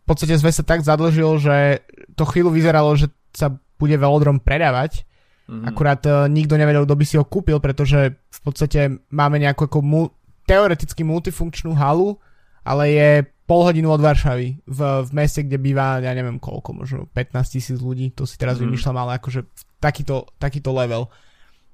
[0.00, 1.86] v podstate zväz sa tak zadlžil, že
[2.18, 5.06] to chvíľu vyzeralo, že sa bude velodrom predávať.
[5.46, 5.66] Mm-hmm.
[5.70, 9.78] Akurát uh, nikto nevedel, kto by si ho kúpil, pretože v podstate máme nejakú ako
[9.78, 10.12] mu-
[10.50, 12.18] teoreticky multifunkčnú halu,
[12.66, 13.10] ale je
[13.50, 17.82] pol hodinu od Varšavy v, v meste, kde býva, ja neviem koľko, možno 15 tisíc
[17.82, 18.70] ľudí, to si teraz mm.
[18.70, 19.42] vymýšľam, ale akože
[19.82, 21.10] takýto, takýto level.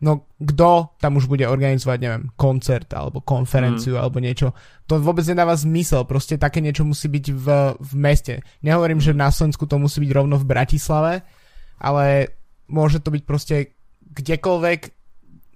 [0.01, 4.01] No kto tam už bude organizovať, neviem, koncert alebo konferenciu mm.
[4.01, 4.57] alebo niečo.
[4.89, 8.41] To vôbec nedáva zmysel, proste také niečo musí byť v, v meste.
[8.65, 9.13] Nehovorím, mm.
[9.13, 11.29] že na Slovensku to musí byť rovno v Bratislave,
[11.77, 12.33] ale
[12.73, 13.77] môže to byť proste
[14.17, 14.81] kdekoľvek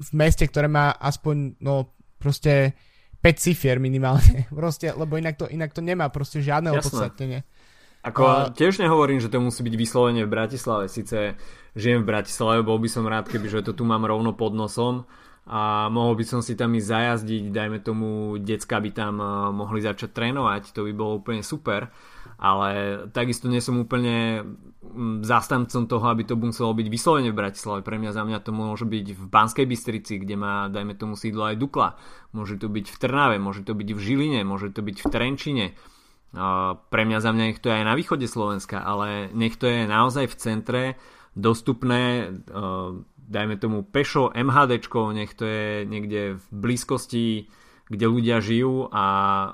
[0.00, 2.76] v meste, ktoré má aspoň, no, proste
[3.20, 7.44] 5 cifier minimálne, proste, lebo inak to, inak to nemá proste žiadne opodstatnenie.
[8.00, 11.36] Ako uh, tiež nehovorím, že to musí byť vyslovene v Bratislave, síce
[11.76, 15.04] žijem v Bratislave, bol by som rád, keby že to tu mám rovno pod nosom
[15.48, 19.80] a mohol by som si tam ísť zajazdiť, dajme tomu, decka by tam uh, mohli
[19.80, 21.88] začať trénovať, to by bolo úplne super
[22.40, 24.40] ale takisto nie som úplne
[25.20, 27.84] zastancom toho, aby to muselo byť vyslovene v Bratislave.
[27.84, 31.52] Pre mňa za mňa to môže byť v Banskej Bystrici, kde má, dajme tomu, sídlo
[31.52, 32.00] aj Dukla.
[32.32, 35.66] Môže to byť v Trnave, môže to byť v Žiline, môže to byť v Trenčine.
[36.80, 39.84] Pre mňa za mňa nech to je aj na východe Slovenska, ale nech to je
[39.84, 40.82] naozaj v centre
[41.36, 42.32] dostupné,
[43.30, 47.46] dajme tomu pešo, MHDčko, nech to je niekde v blízkosti,
[47.86, 49.04] kde ľudia žijú a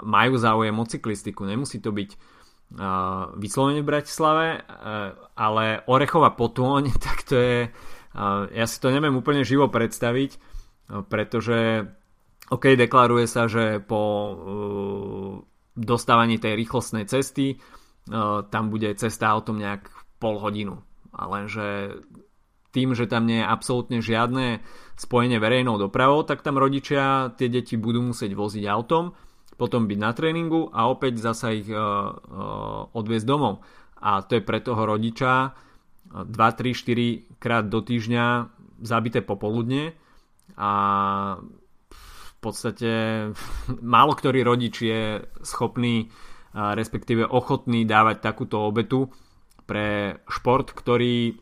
[0.00, 1.44] majú záujem o cyklistiku.
[1.44, 2.16] Nemusí to byť
[3.36, 4.46] vyslovene v Bratislave,
[5.36, 7.58] ale Orechová potôň, tak to je,
[8.56, 10.40] ja si to neviem úplne živo predstaviť,
[11.12, 11.86] pretože
[12.46, 14.02] OK, deklaruje sa, že po
[15.76, 17.60] dostávaní tej rýchlostnej cesty,
[18.50, 19.90] tam bude cesta autom nejak
[20.22, 20.80] pol hodinu.
[21.16, 21.98] A lenže
[22.74, 24.60] tým, že tam nie je absolútne žiadne
[24.96, 29.12] spojenie verejnou dopravou, tak tam rodičia tie deti budú musieť voziť autom,
[29.56, 33.64] potom byť na tréningu a opäť zasa ich uh, uh, odviezť domov.
[33.96, 35.56] A to je pre toho rodiča
[36.12, 38.52] 2, 3, 4 krát do týždňa
[38.84, 39.96] zabité popoludne
[40.54, 40.70] a
[41.88, 42.92] v podstate
[43.96, 46.12] málo ktorý rodič je schopný
[46.56, 49.12] respektíve ochotný dávať takúto obetu
[49.68, 51.36] pre šport, ktorý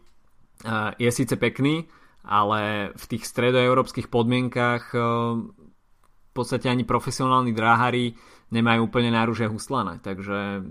[0.97, 1.85] je síce pekný,
[2.25, 8.17] ale v tých stredoeurópskych podmienkach v podstate ani profesionálni dráhari
[8.51, 10.65] nemajú úplne náruže huslané, takže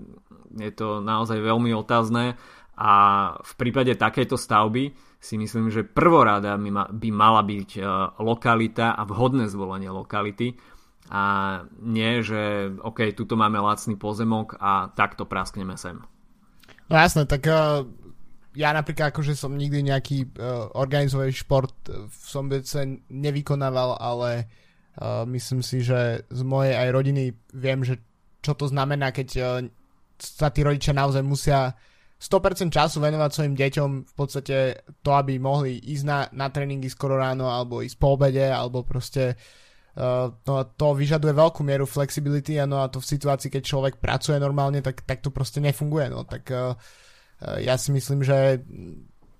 [0.58, 2.36] je to naozaj veľmi otázne
[2.74, 2.92] a
[3.38, 4.90] v prípade takejto stavby
[5.22, 6.58] si myslím, že prvorada
[6.90, 7.82] by mala byť e,
[8.20, 10.58] lokalita a vhodné zvolenie lokality
[11.08, 11.22] a
[11.80, 16.02] nie, že OK, tuto máme lacný pozemok a takto praskneme sem.
[16.90, 17.46] No jasné, tak
[18.54, 24.30] ja napríklad akože som nikdy nejaký uh, organizovaný šport v Sombiece nevykonával, ale
[24.98, 27.98] uh, myslím si, že z mojej aj rodiny viem, že
[28.40, 29.46] čo to znamená, keď uh,
[30.18, 31.74] sa tí rodičia naozaj musia
[32.22, 37.18] 100% času venovať svojim deťom v podstate to, aby mohli ísť na, na tréningy skoro
[37.18, 39.34] ráno alebo ísť po obede alebo proste
[39.98, 43.94] uh, no to vyžaduje veľkú mieru flexibility a no a to v situácii, keď človek
[43.98, 46.22] pracuje normálne, tak, tak to proste nefunguje no.
[46.22, 46.78] Tak uh,
[47.60, 48.62] ja si myslím, že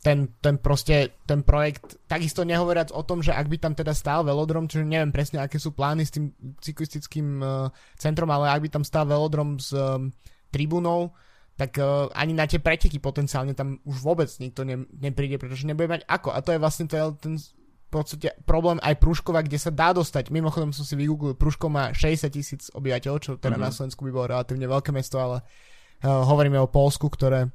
[0.05, 4.21] ten, ten proste, ten projekt, takisto nehovoriac o tom, že ak by tam teda stál
[4.21, 6.29] velodrom, čiže neviem presne, aké sú plány s tým
[6.61, 10.12] cyklistickým uh, centrom, ale ak by tam stál velodrom s um,
[10.53, 11.17] tribúnou,
[11.57, 15.88] tak uh, ani na tie preteky potenciálne tam už vôbec nikto ne, nepríde, pretože nebude
[15.88, 16.37] mať ako.
[16.37, 19.95] A to je vlastne to je ten v podstate problém aj Pruškova, kde sa dá
[19.95, 20.29] dostať.
[20.35, 23.64] Mimochodom som si vygooglil, Pruškov má 60 tisíc obyvateľov, čo teda mm-hmm.
[23.64, 27.49] na Slovensku by bolo relatívne veľké mesto, ale uh, hovoríme o Polsku, ktoré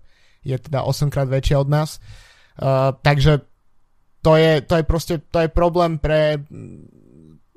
[0.49, 2.01] je teda 8 krát väčšie od nás.
[2.59, 3.45] Uh, takže
[4.19, 6.43] to je, to je proste to je problém pre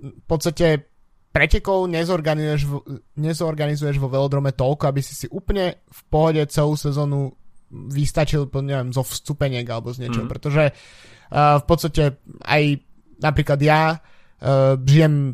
[0.02, 0.92] v podstate
[1.32, 2.62] pretekov nezorganizuješ,
[3.16, 7.32] nezorganizuješ vo velodrome toľko, aby si si úplne v pohode celú sezónu
[7.72, 10.30] vystačil, neviem, zo vstupeniek alebo z niečoho, mm.
[10.30, 12.84] pretože uh, v podstate aj
[13.24, 15.32] napríklad ja uh, žijem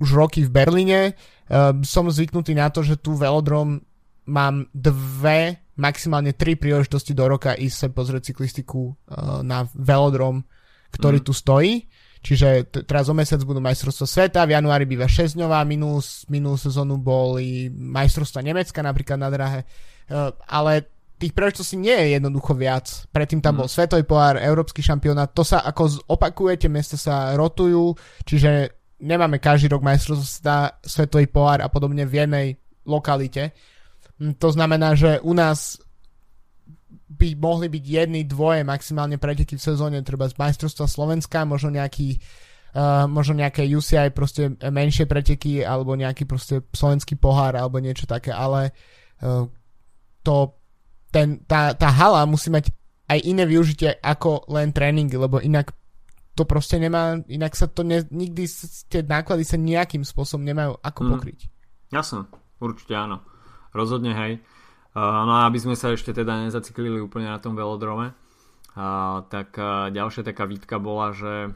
[0.00, 3.84] už roky v Berlíne, uh, som zvyknutý na to, že tu velodrom
[4.24, 10.46] mám dve, maximálne tri príležitosti do roka ísť sa pozrieť cyklistiku uh, na velodrom,
[10.94, 11.26] ktorý mm.
[11.26, 11.88] tu stojí
[12.24, 16.00] Čiže t- teraz o mesiac budú majstrovstvá sveta, v januári býva 6 dňová, minulú,
[16.32, 19.60] minulú sezónu boli majstrovstvá Nemecka napríklad na drahe,
[20.08, 20.88] uh, ale
[21.20, 22.88] tých príležitostí nie je jednoducho viac.
[23.12, 23.58] Predtým tam mm.
[23.60, 27.92] bol Svetový pohár, Európsky šampionát, to sa ako opakuje, tie miesta sa rotujú,
[28.24, 28.72] čiže
[29.04, 32.46] nemáme každý rok majstrovstvá Svetový pohár a podobne v jednej
[32.88, 33.52] lokalite.
[34.20, 35.78] Hm, to znamená, že u nás
[37.14, 42.18] by mohli byť jedny, dvoje maximálne preteky v sezóne, treba z majstrovstva Slovenska, možno nejaký
[42.74, 48.34] uh, možno nejaké UCI proste menšie preteky alebo nejaký proste slovenský pohár alebo niečo také,
[48.34, 48.74] ale
[49.22, 49.46] uh,
[50.26, 50.58] to
[51.14, 52.74] ten, tá, tá hala musí mať
[53.06, 55.70] aj iné využitie ako len tréningy, lebo inak
[56.34, 58.50] to proste nemá, inak sa to ne, nikdy
[58.90, 61.10] tie náklady sa nejakým spôsobom nemajú ako mm.
[61.14, 61.40] pokryť.
[61.94, 62.26] Jasne,
[62.58, 63.22] určite áno.
[63.74, 64.32] Rozhodne hej.
[64.94, 68.14] No a aby sme sa ešte teda nezaciklili úplne na tom velodrome,
[69.26, 69.58] tak
[69.90, 71.50] ďalšia taká výtka bola, že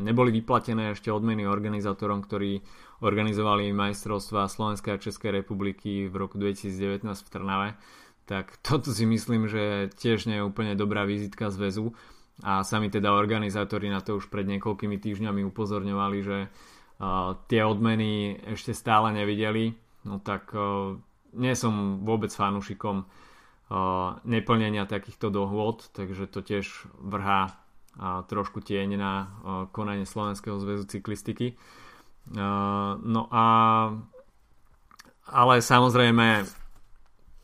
[0.00, 2.64] neboli vyplatené ešte odmeny organizátorom, ktorí
[3.04, 7.68] organizovali majstrovstva Slovenskej a Českej republiky v roku 2019 v Trnave.
[8.24, 11.92] Tak toto si myslím, že tiež nie je úplne dobrá vizitka zväzu
[12.40, 16.38] a sami teda organizátori na to už pred niekoľkými týždňami upozorňovali, že
[17.52, 19.76] tie odmeny ešte stále nevideli.
[20.08, 20.52] No tak
[21.32, 26.66] nie som vôbec fanúšikom uh, neplnenia takýchto dohôd, takže to tiež
[26.98, 27.50] vrhá
[27.98, 29.28] uh, trošku tieň na uh,
[29.70, 31.58] konanie Slovenského zväzu cyklistiky.
[32.30, 33.44] No a
[35.26, 36.46] ale samozrejme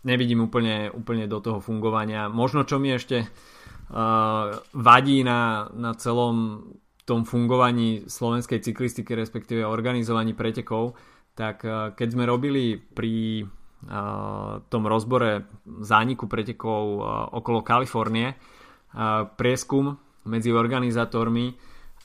[0.04, 2.28] nevidím úplne, úplne do toho fungovania.
[2.30, 3.26] Možno čo mi ešte
[4.76, 6.68] vadí na, na celom
[7.06, 10.94] tom fungovaní slovenskej cyklistiky, respektíve organizovaní pretekov,
[11.34, 11.62] tak
[11.96, 13.46] keď sme robili pri
[14.72, 15.44] tom rozbore
[15.84, 16.82] zániku pretekov
[17.36, 18.32] okolo Kalifornie
[19.36, 21.52] prieskum medzi organizátormi,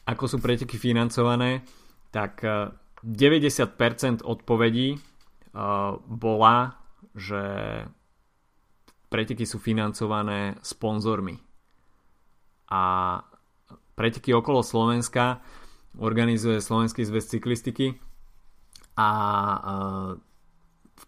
[0.06, 1.64] ako sú preteky financované,
[2.12, 2.44] tak
[3.02, 5.00] 90% odpovedí
[6.06, 6.58] bola,
[7.18, 7.42] že
[9.10, 11.40] preteky sú financované sponzormi.
[12.72, 12.82] A
[13.96, 15.44] preteky okolo Slovenska
[16.00, 18.00] organizuje Slovenský zväz cyklistiky
[18.96, 19.10] a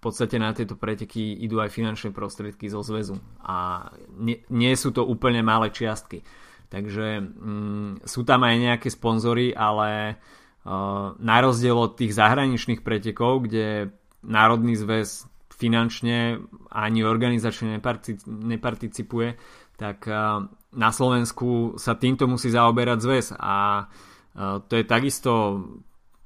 [0.03, 3.87] podstate na tieto preteky idú aj finančné prostriedky zo zväzu a
[4.19, 6.19] nie, nie sú to úplne malé čiastky.
[6.67, 10.17] Takže mm, sú tam aj nejaké sponzory, ale
[10.65, 13.93] uh, na rozdiel od tých zahraničných pretekov, kde
[14.25, 16.41] Národný zväz finančne
[16.73, 17.77] ani organizačne
[18.25, 19.37] neparticipuje,
[19.77, 25.31] tak uh, na Slovensku sa týmto musí zaoberať zväz a uh, to je takisto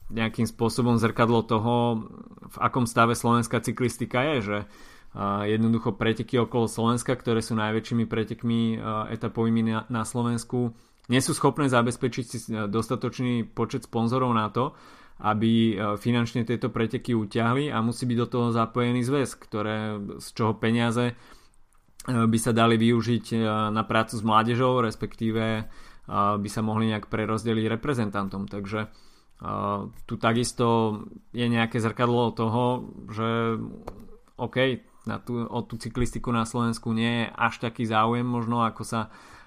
[0.08, 2.08] nejakým spôsobom zrkadlo toho,
[2.48, 4.58] v akom stave slovenská cyklistika je, že
[5.50, 8.78] jednoducho preteky okolo Slovenska, ktoré sú najväčšími pretekmi
[9.12, 14.76] etapovými na, Slovensku, nie sú schopné zabezpečiť si dostatočný počet sponzorov na to,
[15.18, 20.54] aby finančne tieto preteky utiahli a musí byť do toho zapojený zväz, ktoré, z čoho
[20.60, 21.18] peniaze
[22.08, 23.36] by sa dali využiť
[23.74, 25.68] na prácu s mládežou, respektíve
[26.14, 28.46] by sa mohli nejak prerozdeliť reprezentantom.
[28.46, 28.88] Takže
[30.10, 33.62] tu takisto je nejaké zrkadlo toho, že
[34.38, 34.58] OK,
[35.06, 39.02] na tú, o tú cyklistiku na Slovensku nie je až taký záujem možno ako sa,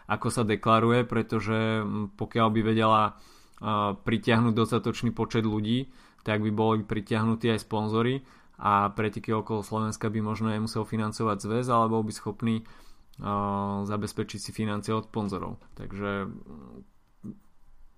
[0.07, 1.85] ako sa deklaruje, pretože
[2.17, 5.91] pokiaľ by vedela uh, pritiahnuť dostatočný počet ľudí,
[6.23, 8.23] tak by boli pritiahnutí aj sponzory
[8.61, 14.39] a preteky okolo Slovenska by možno nemusel financovať zväz, ale bol by schopný uh, zabezpečiť
[14.39, 15.59] si financie od sponzorov.
[15.75, 16.31] Takže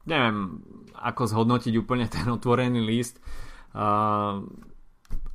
[0.06, 0.62] neviem,
[0.98, 3.18] ako zhodnotiť úplne ten otvorený list.
[3.72, 4.44] Uh,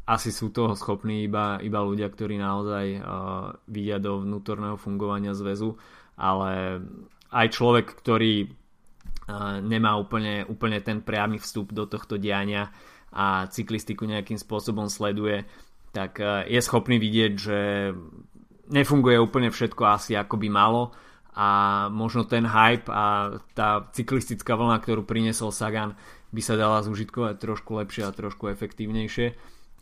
[0.07, 5.75] asi sú toho schopní iba, iba ľudia, ktorí naozaj uh, vidia do vnútorného fungovania zväzu,
[6.15, 6.79] ale
[7.27, 12.71] aj človek, ktorý uh, nemá úplne, úplne ten priamy vstup do tohto diania
[13.11, 15.43] a cyklistiku nejakým spôsobom sleduje,
[15.91, 17.59] tak uh, je schopný vidieť, že
[18.71, 20.95] nefunguje úplne všetko asi ako by malo
[21.37, 21.47] a
[21.93, 25.93] možno ten hype a tá cyklistická vlna, ktorú priniesol Sagan,
[26.33, 29.37] by sa dala zúžitkovať trošku lepšie a trošku efektívnejšie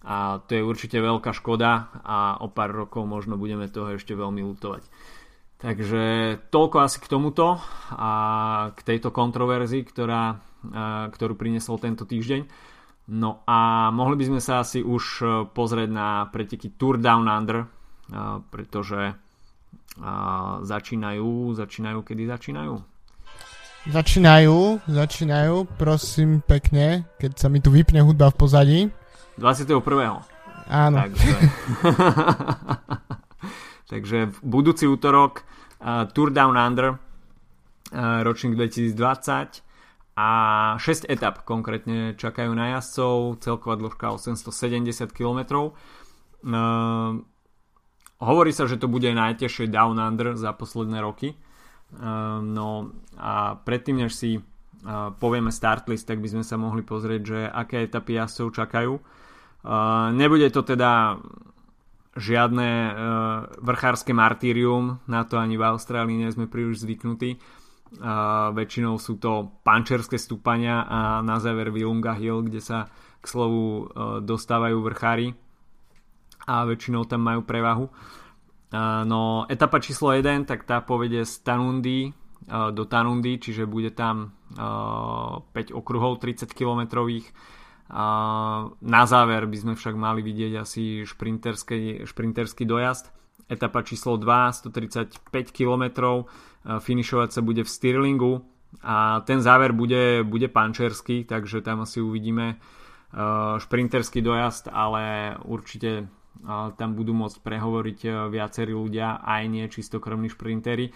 [0.05, 4.45] a to je určite veľká škoda a o pár rokov možno budeme toho ešte veľmi
[4.53, 4.85] lutovať.
[5.57, 6.03] Takže
[6.53, 7.57] toľko asi k tomuto
[7.89, 8.11] a
[8.77, 10.37] k tejto kontroverzii, ktorá,
[11.09, 12.45] ktorú priniesol tento týždeň.
[13.17, 15.25] No a mohli by sme sa asi už
[15.57, 17.65] pozrieť na preteky Tour Down Under,
[18.53, 19.17] pretože
[20.63, 22.73] začínajú, začínajú, kedy začínajú?
[23.85, 28.79] Začínajú, začínajú, prosím pekne, keď sa mi tu vypne hudba v pozadí.
[29.37, 30.25] 21.
[30.65, 30.97] Áno.
[30.97, 31.33] Takže,
[33.93, 35.45] takže v budúci útorok
[35.77, 36.97] uh, Tour Down Under uh,
[38.25, 39.61] ročník 2020
[40.17, 40.29] a
[40.81, 45.69] 6 etap konkrétne čakajú na jazdcov, celková dĺžka 870 km.
[46.41, 47.21] Uh,
[48.23, 51.35] Hovorí sa, že to bude najtežšie Down Under za posledné roky.
[51.35, 54.39] Ehm, no a predtým, než si
[55.17, 58.93] povieme start list, tak by sme sa mohli pozrieť, že aké etapy jazdcov čakajú.
[58.95, 61.19] Ehm, nebude to teda
[62.15, 62.95] žiadne ehm,
[63.59, 67.41] vrchárske martýrium, na to ani v Austrálii nie sme príliš zvyknutí.
[68.51, 73.87] Väčšinou sú to pančerské stúpania a na záver Vilunga Hill, kde sa k slovu
[74.19, 75.31] dostávajú vrchári
[76.45, 77.89] a väčšinou tam majú prevahu.
[79.05, 82.13] No etapa číslo 1, tak tá povede z Tanundi
[82.49, 87.05] do Tanundi, čiže bude tam 5 okruhov 30 km.
[88.81, 93.13] Na záver by sme však mali vidieť asi šprinterský, šprinterský dojazd.
[93.45, 95.21] Etapa číslo 2, 135
[95.53, 95.83] km,
[96.65, 98.41] finišovať sa bude v Stirlingu
[98.81, 102.57] a ten záver bude, bude pančerský, takže tam asi uvidíme
[103.61, 106.09] šprinterský dojazd, ale určite
[106.77, 110.85] tam budú môcť prehovoriť e, viacerí ľudia, aj nie čistokrvní šprintery.
[110.89, 110.93] E,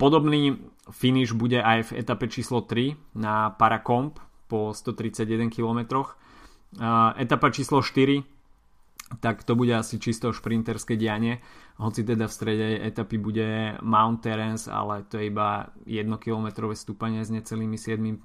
[0.00, 0.58] podobný
[0.90, 4.18] finish bude aj v etape číslo 3 na Paracomp
[4.50, 5.80] po 131 km.
[6.02, 6.86] E,
[7.22, 8.40] etapa číslo 4
[9.18, 11.42] tak to bude asi čisto šprinterské dianie,
[11.82, 17.26] hoci teda v strede etapy bude Mount Terence, ale to je iba 1 km stúpanie
[17.26, 18.22] s necelými 7%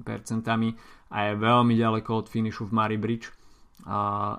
[1.09, 3.33] a je veľmi ďaleko od finišu v Mary Bridge.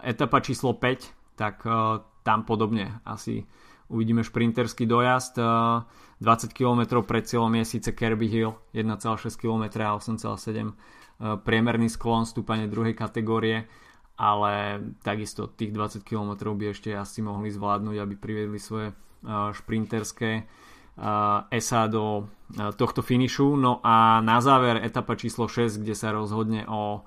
[0.06, 3.44] etapa číslo 5 tak uh, tam podobne asi
[3.92, 5.38] uvidíme šprinterský dojazd.
[5.38, 5.84] Uh,
[6.18, 12.24] 20 km pred cieľom je síce Kirby Hill 1,6 km a 8,7 uh, priemerný sklon
[12.24, 13.68] stúpanie druhej kategórie
[14.16, 20.40] ale takisto tých 20 km by ešte asi mohli zvládnuť, aby priviedli svoje uh, šprinterské
[20.40, 22.32] uh, SA do
[22.80, 23.58] tohto finišu.
[23.58, 27.02] No a na záver etapa číslo 6, kde sa rozhodne o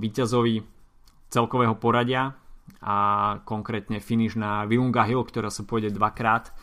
[0.00, 0.62] víťazovi
[1.28, 2.32] celkového poradia
[2.82, 2.96] a
[3.42, 6.54] konkrétne finish na Vilunga Hill, ktorá sa pôjde dvakrát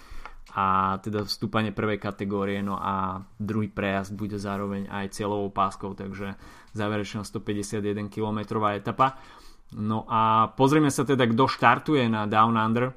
[0.54, 6.38] a teda vstúpanie prvej kategórie, no a druhý prejazd bude zároveň aj cieľovou páskou, takže
[6.78, 9.18] záverečná 151 km etapa.
[9.74, 12.94] No a pozrieme sa teda, kto štartuje na Down Under.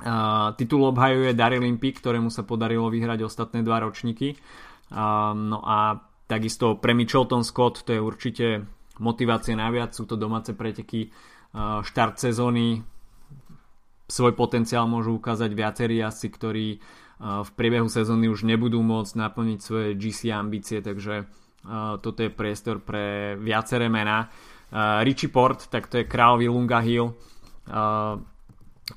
[0.00, 4.34] Uh, titul obhajuje Daryl Impy, ktorému sa podarilo vyhrať ostatné dva ročníky.
[4.90, 8.46] Uh, no a takisto pre Michelton Scott to je určite
[8.98, 11.14] motivácie naviac, sú to domáce preteky,
[11.56, 12.82] štart sezóny,
[14.10, 19.58] svoj potenciál môžu ukázať viacerí asi, ktorí uh, v priebehu sezóny už nebudú môcť naplniť
[19.62, 24.26] svoje GC ambície, takže uh, toto je priestor pre viaceré mená.
[24.70, 28.18] Uh, Richie Port, tak to je král Vilunga Hill, uh,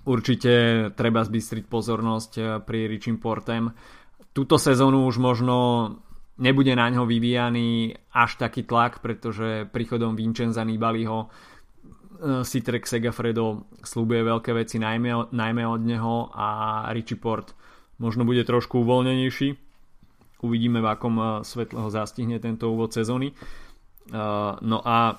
[0.09, 0.53] určite
[0.97, 3.69] treba zbystriť pozornosť pri Richim Portem.
[4.33, 5.57] Túto sezónu už možno
[6.41, 11.29] nebude na ňo vyvíjaný až taký tlak, pretože príchodom Vincenza Nibaliho
[12.23, 16.47] Citrek eh, Segafredo slúbuje veľké veci najmä, najmä od neho a
[16.95, 17.51] Richie Port
[17.99, 19.55] možno bude trošku uvoľnenejší.
[20.43, 23.35] Uvidíme, v akom eh, svetle ho zastihne tento úvod sezóny.
[24.59, 25.15] No a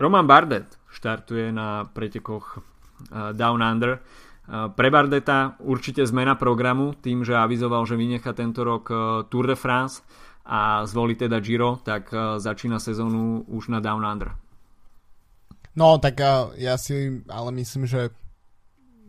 [0.00, 2.64] Roman Bardet štartuje na pretekoch
[3.12, 4.00] Down Under.
[4.48, 8.88] Pre Bardeta určite zmena programu tým, že avizoval, že vynecha tento rok
[9.28, 10.00] Tour de France
[10.48, 12.08] a zvolí teda Giro, tak
[12.40, 14.32] začína sezónu už na Down Under.
[15.72, 16.20] No, tak
[16.60, 18.12] ja si ale myslím, že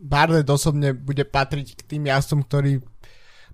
[0.03, 2.83] Bardet osobne bude patriť k tým jazdcom, ktorí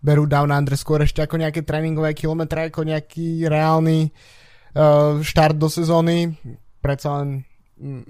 [0.02, 5.70] berú Down Under skôr ešte ako nejaké tréningové kilometre, ako nejaký reálny uh, štart do
[5.70, 6.34] sezóny.
[6.80, 7.46] Predsa len
[7.78, 8.06] mm,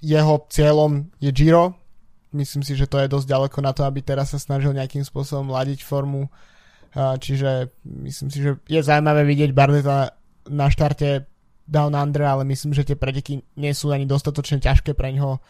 [0.00, 1.76] jeho cieľom je Giro.
[2.32, 5.48] Myslím si, že to je dosť ďaleko na to, aby teraz sa snažil nejakým spôsobom
[5.48, 6.28] ladiť formu.
[6.96, 10.16] Čiže myslím si, že je zaujímavé vidieť Barneta
[10.48, 11.28] na štarte
[11.66, 15.42] Down Under, ale myslím, že tie preteky nie sú ani dostatočne ťažké pre ňoho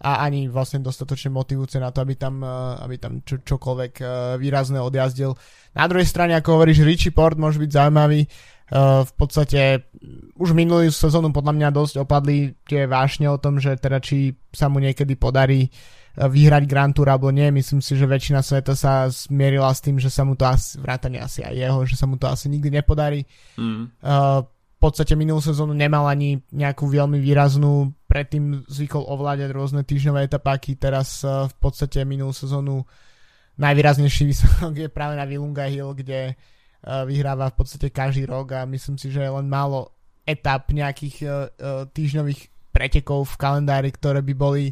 [0.00, 2.40] a ani vlastne dostatočne motivujúce na to, aby tam,
[2.80, 4.00] aby tam čo, čokoľvek
[4.40, 5.36] výrazné odjazdil.
[5.76, 8.24] Na druhej strane, ako hovoríš, Richie Port môže byť zaujímavý.
[8.70, 9.90] Uh, v podstate
[10.38, 14.70] už minulý sezónu podľa mňa dosť opadli tie vášne o tom, že teda či sa
[14.70, 15.66] mu niekedy podarí
[16.14, 17.50] vyhrať Grand Tour alebo nie.
[17.50, 21.18] Myslím si, že väčšina sveta sa zmierila s tým, že sa mu to asi, vrátane
[21.18, 23.26] asi aj jeho, že sa mu to asi nikdy nepodarí.
[23.58, 23.90] Mm.
[24.02, 24.46] Uh,
[24.80, 31.20] podstate minulú sezónu nemal ani nejakú veľmi výraznú, predtým zvykol ovládať rôzne týždňové etapáky, teraz
[31.22, 32.88] uh, v podstate minulú sezónu
[33.60, 36.34] najvýraznejší výsledok je práve na Vilunga Hill, kde
[36.80, 39.92] Eh, vyhráva v podstate každý rok a myslím si, že je len málo
[40.24, 41.30] etap nejakých uh,
[41.90, 44.64] týždňových pretekov v kalendári, ktoré by boli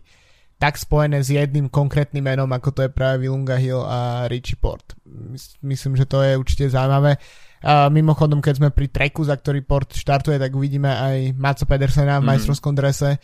[0.54, 4.94] tak spojené s jedným konkrétnym menom, ako to je práve Vilunga Hill a Richie Port.
[5.64, 7.18] Myslím, že to je určite zaujímavé.
[7.66, 12.24] Mimochodom, keď sme pri treku, za ktorý Port štartuje, tak uvidíme aj Maco Pedersena v
[12.24, 12.28] mm.
[12.30, 13.18] majstrovskom drese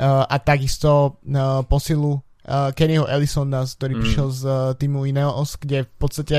[0.00, 1.20] a takisto
[1.68, 2.18] posilu
[2.48, 4.00] Kennyho Ellisona, ktorý mm.
[4.04, 6.38] prišiel z uh, týmu Ineos, kde v podstate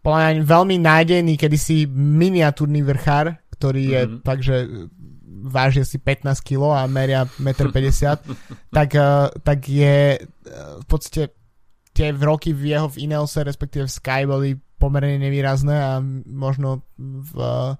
[0.00, 4.20] podľa veľmi nádejný, kedysi miniatúrny vrchár, ktorý je mm-hmm.
[4.24, 4.56] tak, že
[5.38, 8.34] váži asi 15 kg a meria 1,50 m,
[8.78, 11.36] tak, uh, tak je uh, v podstate
[11.92, 15.98] tie roky v jeho v Ineose, respektíve v Sky boli pomerne nevýrazné a
[16.30, 17.74] možno v uh,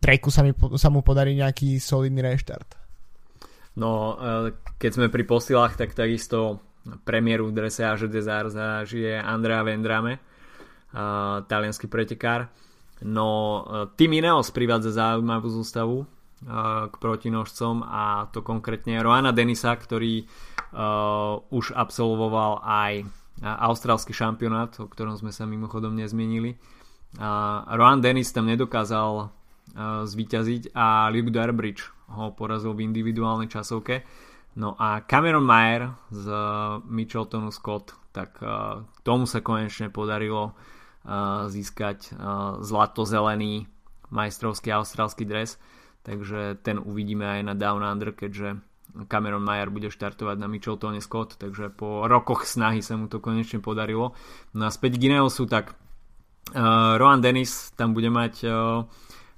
[0.00, 0.42] treku sa,
[0.80, 2.80] sa mu podarí nejaký solidný reštart.
[3.78, 4.20] No,
[4.76, 6.60] keď sme pri posilách, tak takisto
[7.08, 12.52] premiéru v drese Age Desart zažije Andrea Vendrame, uh, talianský pretekár.
[13.00, 13.62] No,
[13.96, 16.06] Team Ineos privádza zaujímavú zústavu uh,
[16.90, 20.26] k protinožcom a to konkrétne Roana Denisa, ktorý
[21.52, 23.04] už absolvoval aj
[23.40, 26.60] austrálsky šampionát, o ktorom sme sa mimochodom nezmienili.
[27.72, 29.28] Rohan Dennis tam nedokázal uh,
[30.08, 34.04] zvíťaziť a Luke Durbridge ho porazil v individuálnej časovke.
[34.56, 40.52] No a Cameron Mayer z uh, Mitcheltonu Scott, tak uh, tomu sa konečne podarilo
[41.50, 42.14] získať
[42.62, 43.66] zlato-zelený
[44.14, 45.58] majstrovský austrálsky dres
[46.02, 48.58] takže ten uvidíme aj na Down Under keďže
[49.08, 53.64] Cameron Mayer bude štartovať na Mitcheltone Scott takže po rokoch snahy sa mu to konečne
[53.64, 54.12] podarilo
[54.52, 58.84] no a späť Gineosu tak uh, Rohan Dennis tam bude mať uh,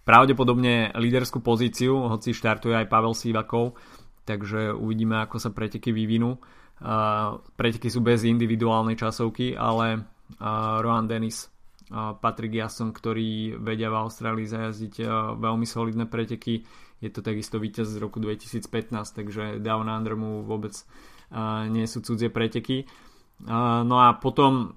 [0.02, 3.78] pravdepodobne líderskú pozíciu hoci štartuje aj Pavel Sivakov
[4.26, 10.02] takže uvidíme ako sa preteky vyvinú uh, preteky sú bez individuálnej časovky ale
[10.42, 11.54] uh, Rohan Dennis
[11.94, 15.04] Patrick Jason, ktorí vedia v Austrálii zajazdiť
[15.36, 16.64] veľmi solidné preteky.
[17.04, 18.64] Je to takisto víťaz z roku 2015,
[19.12, 20.72] takže Down Under mu vôbec
[21.68, 22.88] nie sú cudzie preteky.
[23.44, 24.72] No a potom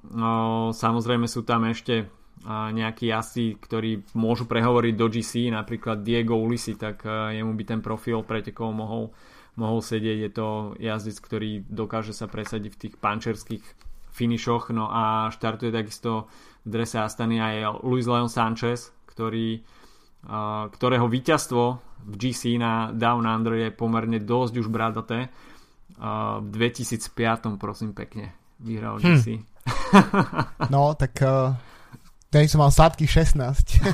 [0.75, 2.11] samozrejme sú tam ešte
[2.47, 8.27] nejakí jazdci, ktorí môžu prehovoriť do GC, napríklad Diego Ulisi, tak jemu by ten profil
[8.27, 9.15] pretekov mohol,
[9.55, 10.17] mohol sedieť.
[10.19, 10.47] Je to
[10.83, 13.63] jazdec, ktorý dokáže sa presadiť v tých pančerských
[14.11, 16.25] finišoch, no a štartuje takisto
[16.65, 19.61] v drese Astany aj Luis Leon Sanchez, ktorý
[20.71, 21.63] ktorého víťazstvo
[22.07, 25.27] v GC na Down Under je pomerne dosť už bradaté.
[26.41, 29.05] V 2005, prosím pekne, vyhral hm.
[29.05, 29.25] GC.
[30.73, 31.51] no, tak uh,
[32.27, 33.87] Tedy som mal sladkých 16.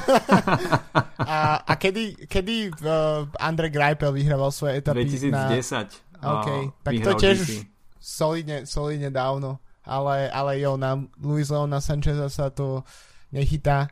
[1.21, 6.17] a, a kedy, kedy uh, Andre Greipel vyhrával svoje etapy 2010.
[6.17, 6.41] Na...
[6.41, 6.49] OK,
[6.81, 7.51] tak to tiež už
[8.01, 9.61] solidne, solidne dávno.
[9.83, 12.87] Ale, ale jo, na Luis Leona Sancheza sa to
[13.35, 13.91] nechytá.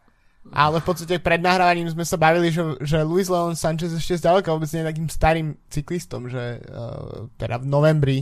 [0.50, 4.50] Ale v podstate pred nahrávaním sme sa bavili, že, že Luis Leon Sanchez ešte zďaleka
[4.50, 8.20] vôbec nie je takým starým cyklistom, že uh, teda v novembri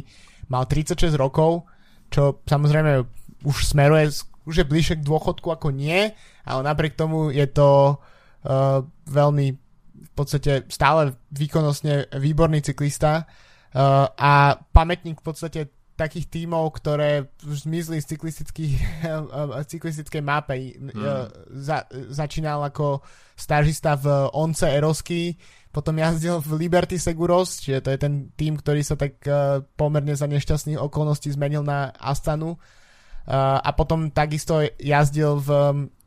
[0.51, 1.63] mal 36 rokov,
[2.11, 3.07] čo samozrejme
[3.47, 4.11] už smeruje
[4.49, 6.09] už je bližšie k dôchodku ako nie,
[6.43, 9.47] ale napriek tomu je to uh, veľmi
[9.99, 15.61] v podstate stále výkonnostne výborný cyklista uh, a pamätník v podstate
[15.99, 18.15] takých tímov, ktoré už zmizli z
[19.75, 20.55] cyklistickej mape.
[20.79, 21.27] Hmm.
[21.59, 23.03] Za, začínal ako
[23.35, 25.35] stážista v Once Erosky,
[25.69, 30.17] potom jazdil v Liberty Seguros, čiže to je ten tým, ktorý sa tak uh, pomerne
[30.17, 32.55] za nešťastných okolností zmenil na Astanu
[33.29, 35.49] Uh, a potom takisto jazdil v,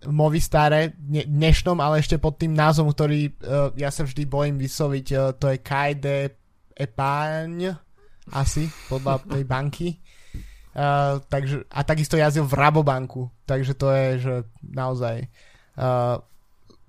[0.03, 5.39] v Movistare dnešnom, ale ešte pod tým názvom, ktorý uh, ja sa vždy bojím vysloviť,
[5.39, 6.07] to je KD
[6.75, 7.79] Epaň,
[8.31, 9.89] asi, podľa tej banky.
[10.73, 15.29] Uh, takže, a takisto jazdil v Rabobanku, takže to je, že naozaj
[15.77, 16.17] uh,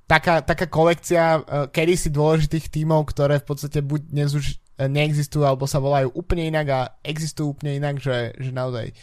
[0.08, 5.68] taká, taká kolekcia uh, kedysi dôležitých tímov, ktoré v podstate buď dnes už neexistujú, alebo
[5.68, 8.96] sa volajú úplne inak a existujú úplne inak, že, že naozaj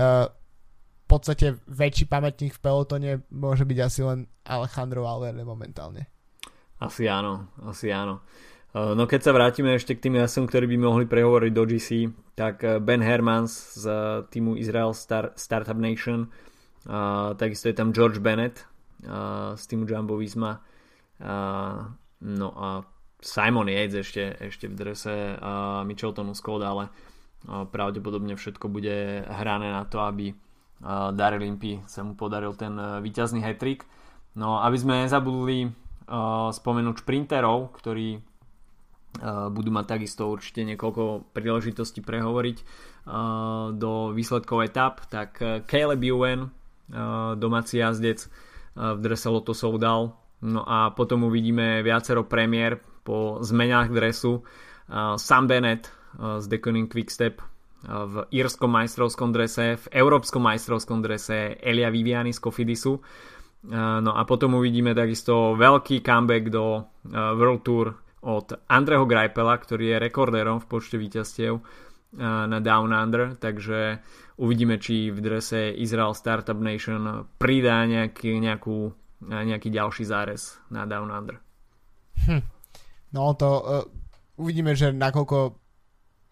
[0.00, 0.32] uh,
[1.12, 6.08] podstate väčší pamätník v pelotone môže byť asi len Alejandro Valverde momentálne.
[6.80, 8.24] Asi áno, asi áno.
[8.24, 11.88] Eh, no keď sa vrátime ešte k tým jasom, ktorí by mohli prehovoriť do GC,
[12.32, 13.84] tak eh, Ben Hermans z
[14.32, 16.32] týmu Israel Star, Startup Nation,
[16.88, 18.64] uh, takisto je tam George Bennett
[19.04, 21.84] uh, z týmu Jumbo Visma, uh,
[22.24, 22.80] no a
[23.20, 29.68] Simon Yates ešte, ešte v drese uh, Micheltonu Skoda, ale uh, pravdepodobne všetko bude hrané
[29.68, 30.32] na to, aby
[31.14, 33.86] Daryl Impy sa mu podaril ten víťazný hetrik.
[34.34, 35.70] No aby sme nezabudli
[36.50, 38.18] spomenúť šprinterov, ktorí
[39.52, 42.56] budú mať takisto určite niekoľko príležitostí prehovoriť
[43.76, 45.36] do výsledkov etap, tak
[45.68, 46.48] Caleb Ewan,
[47.36, 48.24] domáci jazdec
[48.72, 54.40] v drese Lotto Soudal, no a potom uvidíme viacero premiér po zmenách dresu,
[55.16, 57.42] Sam Bennett z Deconing Quickstep
[57.82, 62.94] v írskom majstrovskom drese, v európskom majstrovskom drese Elia Viviani z Kofidisu.
[63.72, 67.86] No a potom uvidíme takisto veľký comeback do World Tour
[68.22, 71.58] od Andreho Greipela, ktorý je rekordérom v počte víťazstiev
[72.22, 73.98] na Down Under, takže
[74.36, 78.92] uvidíme, či v drese Israel Startup Nation pridá nejaký, nejakú,
[79.26, 81.40] nejaký ďalší zárez na Down Under.
[82.28, 82.44] Hm.
[83.16, 83.82] No to uh,
[84.36, 85.56] uvidíme, že nakoľko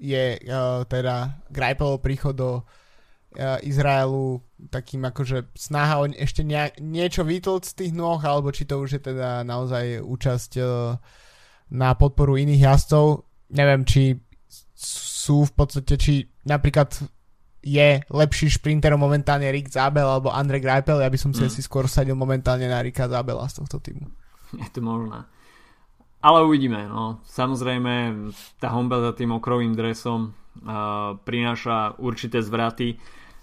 [0.01, 2.65] je uh, teda Greipelov príchod do
[3.63, 4.43] Izraelu
[4.75, 8.99] takým akože snaha o ešte nejak, niečo vytlc z tých nôh, alebo či to už
[8.99, 10.99] je teda naozaj účasť uh,
[11.71, 13.27] na podporu iných jazdcov.
[13.55, 14.19] Neviem, či
[14.75, 16.91] sú v podstate, či napríklad
[17.61, 21.53] je lepší šprinter momentálne Rick Zabel alebo Andre Greipel, ja by som si mm.
[21.53, 24.09] si skôr sadil momentálne na Ricka Zabela z tohto týmu.
[24.57, 25.29] Je to možné.
[26.21, 26.89] Ale uvidíme.
[26.89, 27.21] No.
[27.29, 28.29] Samozrejme,
[28.61, 33.01] tá homba za tým okrovým dresom uh, prináša určité zvraty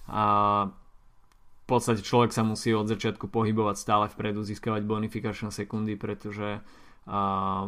[0.09, 0.25] a
[0.67, 7.65] v podstate človek sa musí od začiatku pohybovať stále vpredu, získavať bonifikačné sekundy, pretože uh,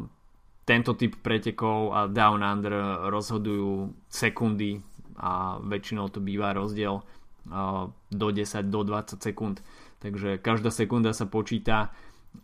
[0.69, 4.77] tento typ pretekov a down under rozhodujú sekundy
[5.17, 9.65] a väčšinou to býva rozdiel uh, do 10, do 20 sekúnd.
[9.97, 11.89] Takže každá sekunda sa počíta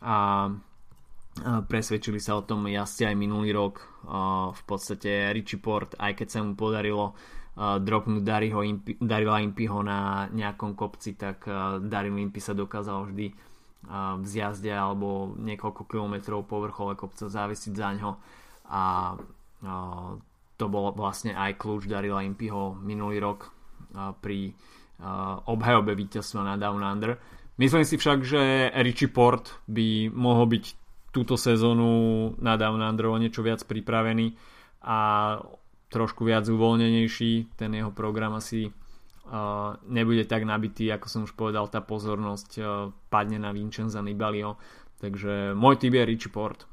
[0.01, 0.49] a
[1.43, 3.83] presvedčili sa o tom jazdci aj minulý rok
[4.55, 7.11] v podstate Richie Port aj keď sa mu podarilo
[7.59, 11.43] dropnúť Dariho Impi, Darila Impiho na nejakom kopci tak
[11.91, 13.35] Daryl Impy sa dokázal vždy
[13.91, 18.11] v zjazde alebo niekoľko kilometrov po vrchole kopca závisiť za ňo
[18.69, 18.83] a
[20.55, 23.53] to bol vlastne aj kľúč Darila Impyho minulý rok
[24.23, 24.57] pri
[25.45, 27.19] obhajobe víťazstva na Down Under.
[27.55, 30.65] Myslím si však, že Richie Port by mohol byť
[31.15, 34.35] túto sezónu na Down Under o niečo viac pripravený
[34.83, 34.97] a
[35.87, 37.55] trošku viac uvoľnenejší.
[37.55, 38.67] Ten jeho program asi
[39.89, 42.67] nebude tak nabitý, ako som už povedal, tá pozornosť uh,
[43.09, 44.61] padne na Vincenza Nibalio.
[45.01, 46.69] Takže môj typ je Richie Port.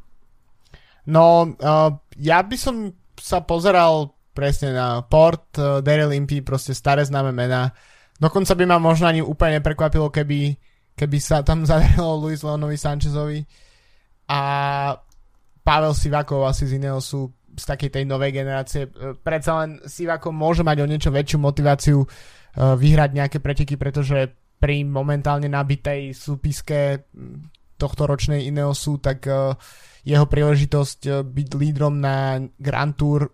[1.09, 1.91] No, uh,
[2.21, 7.73] ja by som sa pozeral presne na Port, uh, Daryl Impey, proste staré známe mená.
[8.21, 10.55] Dokonca by ma možno ani úplne neprekvapilo, keby,
[10.95, 13.41] keby sa tam zadarilo Luis Leonovi Sanchezovi
[14.29, 14.41] a
[15.63, 18.89] Pavel Sivakov asi z iného sú z takej tej novej generácie.
[18.89, 22.07] E, predsa len Sivakov môže mať o niečo väčšiu motiváciu e,
[22.57, 27.09] vyhrať nejaké preteky, pretože pri momentálne nabitej súpiske
[27.81, 29.59] tohto ročnej Ineosu, tak e,
[30.07, 33.27] jeho príležitosť byť lídrom na Grand Tour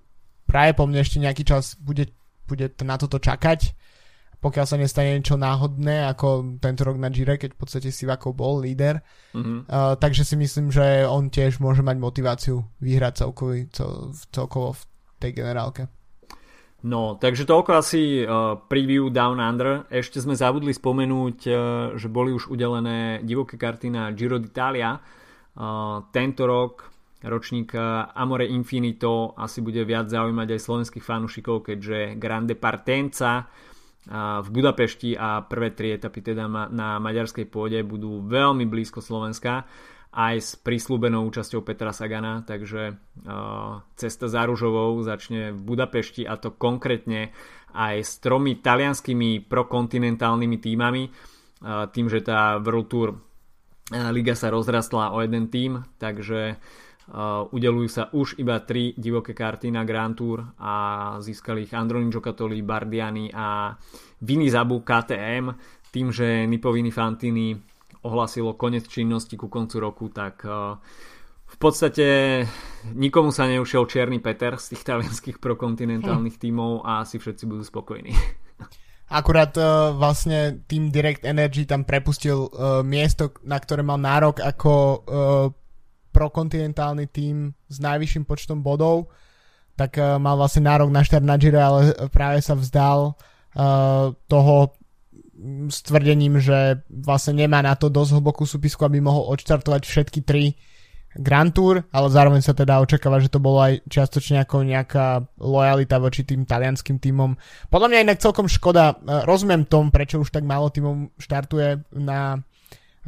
[0.49, 2.09] práve po mne ešte nejaký čas bude,
[2.49, 3.77] bude na toto čakať
[4.39, 8.63] pokiaľ sa nestane niečo náhodné, ako tento rok na Gire, keď v podstate Sivakov bol
[8.63, 9.03] líder.
[9.35, 9.67] Mm-hmm.
[9.67, 14.83] Uh, takže si myslím, že on tiež môže mať motiváciu vyhrať celkový, cel, celkovo v
[15.19, 15.91] tej generálke.
[16.79, 19.83] No, takže toľko asi uh, preview Down Under.
[19.91, 21.55] Ešte sme zabudli spomenúť, uh,
[21.99, 24.95] že boli už udelené divoké karty na Giro d'Italia.
[25.59, 26.87] Uh, tento rok
[27.19, 27.75] ročník
[28.15, 33.51] Amore Infinito asi bude viac zaujímať aj slovenských fanúšikov, keďže Grande Partenza
[34.09, 39.67] v Budapešti a prvé tri etapy teda na maďarskej pôde budú veľmi blízko Slovenska
[40.09, 42.97] aj s prislúbenou účasťou Petra Sagana, takže
[43.95, 47.31] cesta za Ružovou začne v Budapešti a to konkrétne
[47.77, 51.03] aj s tromi talianskými prokontinentálnymi týmami,
[51.93, 53.09] tým, že tá World Tour
[54.13, 56.57] liga sa rozrastla o jeden tým, takže
[57.09, 62.13] Uh, udelujú sa už iba tri divoké karty na Grand Tour a získali ich Androni
[62.13, 63.73] Giocattoli, Bardiani a
[64.21, 65.49] Vini Zabu KTM.
[65.89, 67.57] Tým, že Nipovini Fantini
[68.03, 70.77] ohlasilo konec činnosti ku koncu roku, tak uh,
[71.49, 72.07] v podstate
[72.93, 76.43] nikomu sa neušiel Čierny Peter z tých talianských prokontinentálnych hm.
[76.43, 78.13] tímov a asi všetci budú spokojní.
[79.09, 84.73] Akurát uh, vlastne tým Direct Energy tam prepustil uh, miesto, na ktoré mal nárok ako
[84.77, 85.49] uh,
[86.13, 89.09] prokontinentálny tím s najvyšším počtom bodov,
[89.81, 94.77] tak uh, mal vlastne nárok na štart na Giro, ale práve sa vzdal uh, toho
[95.71, 100.59] s tvrdením, že vlastne nemá na to dosť hlbokú súpisku, aby mohol odštartovať všetky tri
[101.19, 105.97] Grand Tour, ale zároveň sa teda očakáva, že to bolo aj čiastočne ako nejaká lojalita
[106.03, 107.39] voči tým talianským týmom.
[107.73, 112.43] Podľa mňa inak celkom škoda, rozumiem tom, prečo už tak málo týmov štartuje na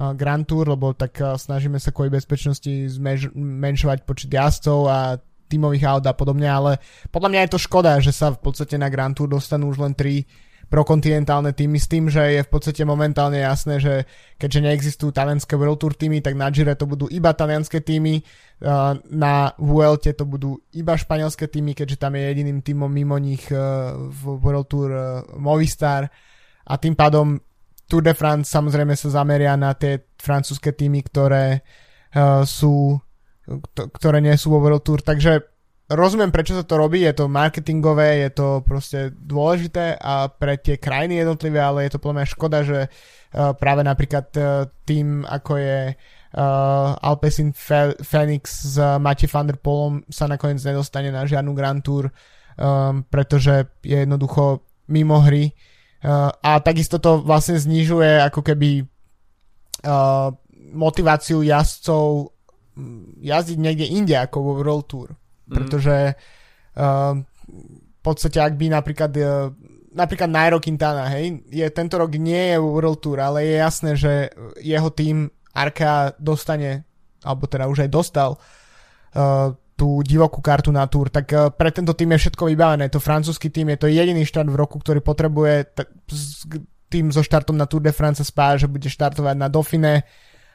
[0.00, 2.88] Grand Tour, lebo tak snažíme sa kvôli bezpečnosti
[3.36, 5.20] zmenšovať počet jazdcov a
[5.50, 6.78] tímových aut a podobne, ale
[7.10, 9.92] podľa mňa je to škoda, že sa v podstate na Grand Tour dostanú už len
[9.98, 10.24] tri
[10.70, 14.06] prokontinentálne týmy s tým, že je v podstate momentálne jasné, že
[14.38, 18.22] keďže neexistujú talianské World Tour týmy, tak na Gire to budú iba talianské týmy,
[19.10, 24.22] na Vuelte to budú iba španielské týmy, keďže tam je jediným týmom mimo nich v
[24.22, 24.88] World Tour
[25.42, 26.06] Movistar.
[26.70, 27.42] A tým pádom
[27.90, 31.66] Tour de France samozrejme sa zameria na tie francúzske týmy, ktoré
[32.14, 32.94] uh, sú
[33.98, 35.49] ktoré nie sú vo World Tour, takže
[35.90, 40.78] rozumiem, prečo sa to robí, je to marketingové, je to proste dôležité a pre tie
[40.78, 45.52] krajiny jednotlivé, ale je to podľa mňa škoda, že uh, práve napríklad uh, tým, ako
[45.58, 51.52] je uh, Alpecin Fe- s uh, Matej van der Polom sa nakoniec nedostane na žiadnu
[51.52, 55.52] Grand Tour, um, pretože je jednoducho mimo hry
[56.00, 58.88] Uh, a takisto to vlastne znižuje ako keby
[59.84, 60.32] uh,
[60.72, 62.32] motiváciu jazdcov
[63.20, 65.19] jazdiť niekde inde ako vo World Tour.
[65.50, 65.54] Mm.
[65.58, 65.96] Pretože
[66.78, 67.18] uh,
[67.74, 69.50] v podstate ak by napríklad uh,
[69.90, 74.30] napríklad Nairo Quintana, hej, je, tento rok nie je World Tour, ale je jasné, že
[74.62, 76.86] jeho tým Arka dostane,
[77.26, 81.96] alebo teda už aj dostal uh, tú divokú kartu na túr, tak eh, pre tento
[81.96, 82.92] tým je všetko vybavené.
[82.92, 85.88] To francúzsky tým je to jediný štart v roku, ktorý potrebuje t-
[86.92, 90.04] tým so štartom na Tour de France spája, že bude štartovať na Dauphine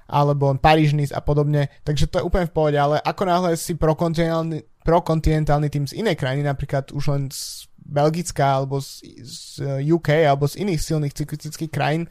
[0.05, 3.73] alebo Paríž Nice a podobne, takže to je úplne v pohode, ale ako náhle si
[3.73, 9.38] prokontinentálny, prokontinentálny tým z inej krajiny, napríklad už len z Belgická alebo z, z
[9.89, 12.05] UK alebo z iných silných cyklistických krajín,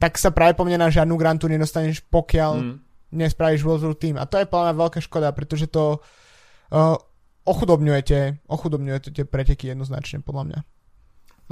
[0.00, 2.76] tak sa práve po mne na žiadnu Grand Tour nedostaneš, pokiaľ mm.
[3.16, 4.16] nespravíš World Tour tým.
[4.16, 6.96] A to je plná veľká škoda, pretože to uh,
[7.44, 10.60] ochudobňujete, ochudobňujete tie preteky jednoznačne, podľa mňa.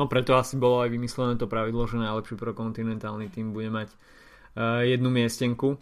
[0.01, 3.89] No preto asi bolo aj vymyslené to pravidlo, že najlepší pro kontinentálny tým bude mať
[3.93, 5.77] uh, jednu miestenku,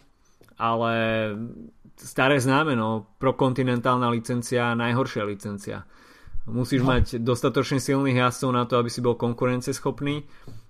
[0.57, 0.93] ale
[1.97, 5.85] staré známe, no, prokontinentálna licencia, najhoršia licencia.
[6.47, 6.95] Musíš no.
[6.95, 10.23] mať dostatočne silných jazdcov na to, aby si bol konkurenceschopný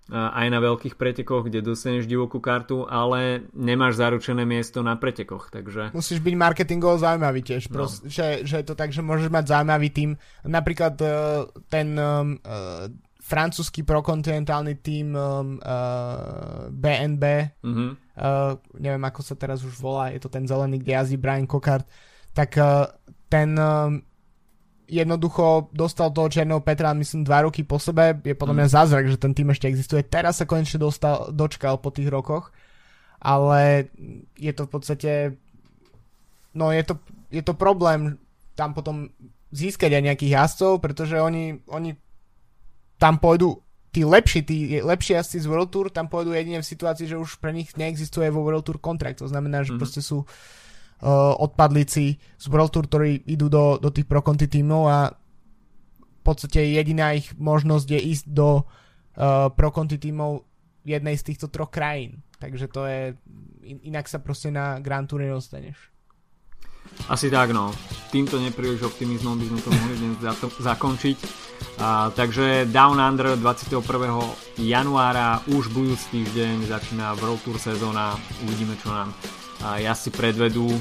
[0.07, 5.91] aj na veľkých pretekoch, kde dostaneš divokú kartu, ale nemáš zaručené miesto na pretekoch, takže...
[5.91, 7.75] Musíš byť marketingovo zaujímavý tiež, no.
[7.75, 10.09] prost, že, že je to tak, že môžeš mať zaujímavý tým.
[10.47, 11.11] Napríklad uh,
[11.67, 12.87] ten uh,
[13.27, 17.23] francúzsky prokontinentálny tým um, uh, BNB,
[17.59, 17.89] mm-hmm.
[18.15, 21.83] uh, neviem ako sa teraz už volá, je to ten zelený, kde jazdí Brian Cockart,
[22.31, 22.87] tak uh,
[23.27, 23.99] ten um,
[24.87, 28.15] jednoducho dostal toho Černého Petra, myslím, dva roky po sebe.
[28.23, 28.75] Je podľa mňa mhm.
[28.79, 30.07] zázrak, že ten tým ešte existuje.
[30.07, 32.55] Teraz sa konečne dostal, dočkal po tých rokoch.
[33.19, 33.91] Ale
[34.37, 35.11] je to v podstate
[36.57, 36.93] no je to,
[37.29, 38.17] je to problém
[38.57, 39.13] tam potom
[39.53, 41.93] získať aj nejakých jazdcov, pretože oni, oni
[42.97, 43.61] tam pôjdu
[43.93, 47.41] tí lepší, tí lepší jazdci z World Tour tam pôjdu jedine v situácii, že už
[47.41, 49.21] pre nich neexistuje vo World Tour kontrakt.
[49.23, 49.81] To znamená, že mm-hmm.
[49.81, 54.83] proste sú uh, odpadlíci z World Tour, ktorí idú do, do tých pro Conti tímov
[54.85, 54.99] a
[55.97, 60.45] v podstate jediná ich možnosť je ísť do uh, pro Conti tímov
[60.85, 62.21] jednej z týchto troch krajín.
[62.37, 63.17] Takže to je,
[63.81, 65.89] inak sa proste na Grand Tour nedostaneš.
[67.09, 67.73] Asi tak, no.
[68.13, 70.17] Týmto nepríliš optimizmom by sme to mohli dnes
[70.61, 71.17] zakončiť.
[72.13, 73.77] Takže Down Under 21.
[74.57, 78.17] januára už budúci týždeň začína World Tour sezóna.
[78.49, 79.13] Uvidíme, čo nám
[79.61, 80.73] a, si predvedú.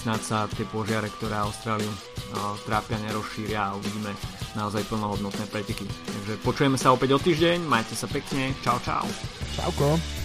[0.00, 1.92] Snad sa tie požiare, ktoré Austráliu
[2.32, 4.16] a, trápia, nerozšíria a uvidíme
[4.56, 5.84] naozaj plnohodnotné preteky.
[5.84, 9.04] Takže počujeme sa opäť o týždeň, majte sa pekne, čau čau.
[9.52, 10.17] Čauko.